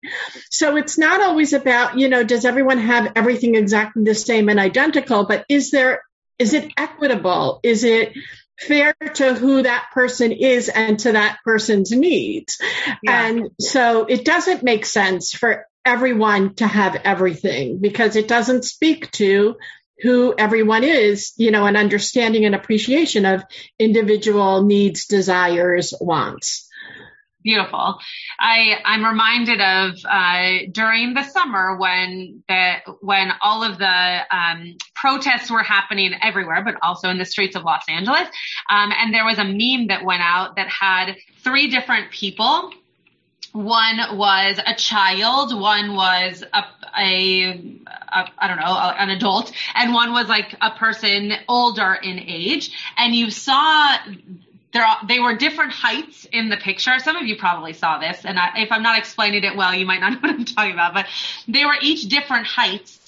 [0.50, 4.60] So it's not always about, you know, does everyone have everything exactly the same and
[4.60, 6.02] identical, but is there,
[6.38, 7.60] is it equitable?
[7.62, 8.12] Is it,
[8.60, 12.60] fair to who that person is and to that person's needs.
[13.02, 13.26] Yeah.
[13.26, 19.10] And so it doesn't make sense for everyone to have everything because it doesn't speak
[19.12, 19.56] to
[20.02, 23.42] who everyone is, you know, an understanding and appreciation of
[23.78, 26.69] individual needs, desires, wants.
[27.42, 27.98] Beautiful.
[28.38, 34.76] I, I'm reminded of, uh, during the summer when the, when all of the, um,
[34.94, 38.28] protests were happening everywhere, but also in the streets of Los Angeles.
[38.68, 42.72] Um, and there was a meme that went out that had three different people
[43.52, 46.64] one was a child, one was a,
[46.96, 52.18] a, a I don't know, an adult, and one was like a person older in
[52.20, 52.70] age.
[52.96, 53.96] And you saw
[54.72, 56.98] there, they were different heights in the picture.
[56.98, 59.86] Some of you probably saw this, and I, if I'm not explaining it well, you
[59.86, 61.06] might not know what I'm talking about, but
[61.48, 62.98] they were each different heights.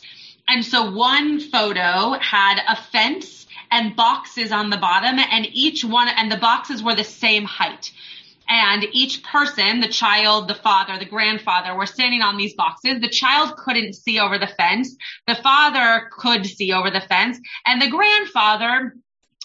[0.49, 6.09] And so one photo had a fence and boxes on the bottom, and each one,
[6.09, 7.93] and the boxes were the same height
[8.49, 13.01] and each person, the child, the father, the grandfather, were standing on these boxes.
[13.01, 14.95] The child couldn't see over the fence.
[15.27, 18.95] The father could see over the fence and the grandfather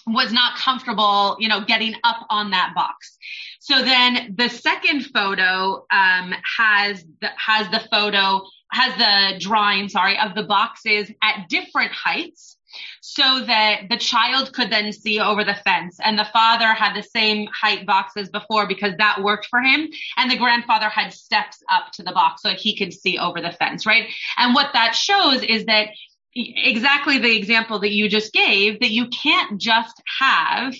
[0.08, 3.18] was not comfortable, you know, getting up on that box.
[3.60, 10.18] So then the second photo, um, has the, has the photo, has the drawing, sorry,
[10.18, 12.58] of the boxes at different heights
[13.01, 17.03] so that the child could then see over the fence and the father had the
[17.03, 19.88] same height box as before because that worked for him
[20.18, 23.51] and the grandfather had steps up to the box so he could see over the
[23.53, 24.10] fence, right?
[24.38, 25.89] And what that shows is that
[26.38, 30.74] exactly the example that you just gave that you can't just have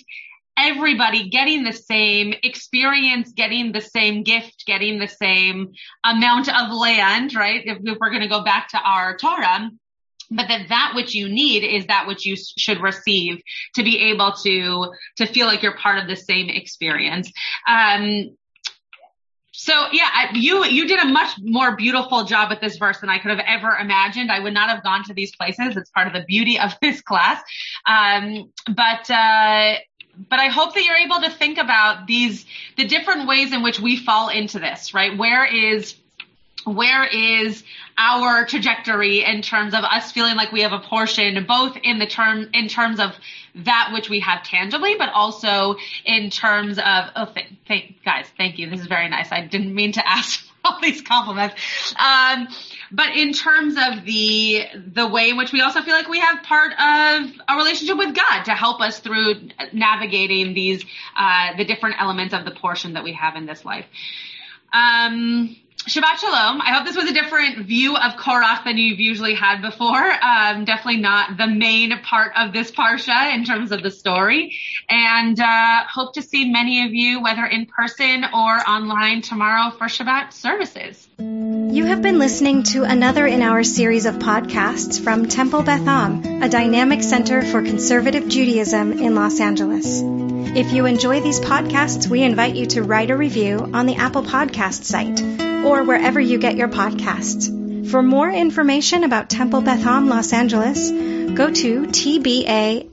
[0.56, 5.72] everybody getting the same experience, getting the same gift, getting the same
[6.04, 7.62] amount of land, right?
[7.64, 9.70] If, if we're going to go back to our Torah,
[10.30, 13.40] but that that which you need is that which you should receive
[13.74, 17.32] to be able to to feel like you're part of the same experience
[17.66, 18.36] um
[19.60, 23.18] So yeah, you you did a much more beautiful job with this verse than I
[23.18, 24.30] could have ever imagined.
[24.30, 25.76] I would not have gone to these places.
[25.76, 27.42] It's part of the beauty of this class.
[27.84, 29.74] Um, but uh,
[30.28, 32.46] but I hope that you're able to think about these
[32.76, 34.94] the different ways in which we fall into this.
[34.94, 35.18] Right?
[35.18, 35.96] Where is
[36.64, 37.62] where is
[37.96, 42.06] our trajectory in terms of us feeling like we have a portion, both in the
[42.06, 43.12] term, in terms of
[43.54, 48.58] that which we have tangibly, but also in terms of, oh, th- th- guys, thank
[48.58, 48.68] you.
[48.70, 49.32] This is very nice.
[49.32, 51.54] I didn't mean to ask all these compliments.
[51.98, 52.48] Um,
[52.90, 56.42] but in terms of the the way in which we also feel like we have
[56.42, 60.84] part of a relationship with God to help us through navigating these
[61.16, 63.86] uh, the different elements of the portion that we have in this life.
[64.72, 65.56] Um,
[65.88, 66.60] Shabbat Shalom.
[66.60, 69.96] I hope this was a different view of Korach than you've usually had before.
[69.96, 74.54] Um, definitely not the main part of this Parsha in terms of the story.
[74.90, 79.86] And uh, hope to see many of you, whether in person or online tomorrow for
[79.86, 81.08] Shabbat services.
[81.18, 86.42] You have been listening to another in our series of podcasts from Temple Beth Am,
[86.42, 90.02] a dynamic center for conservative Judaism in Los Angeles.
[90.54, 94.22] If you enjoy these podcasts, we invite you to write a review on the Apple
[94.22, 97.90] Podcast site or wherever you get your podcasts.
[97.90, 102.84] For more information about Temple Beth Am Los Angeles, go to tbala.org.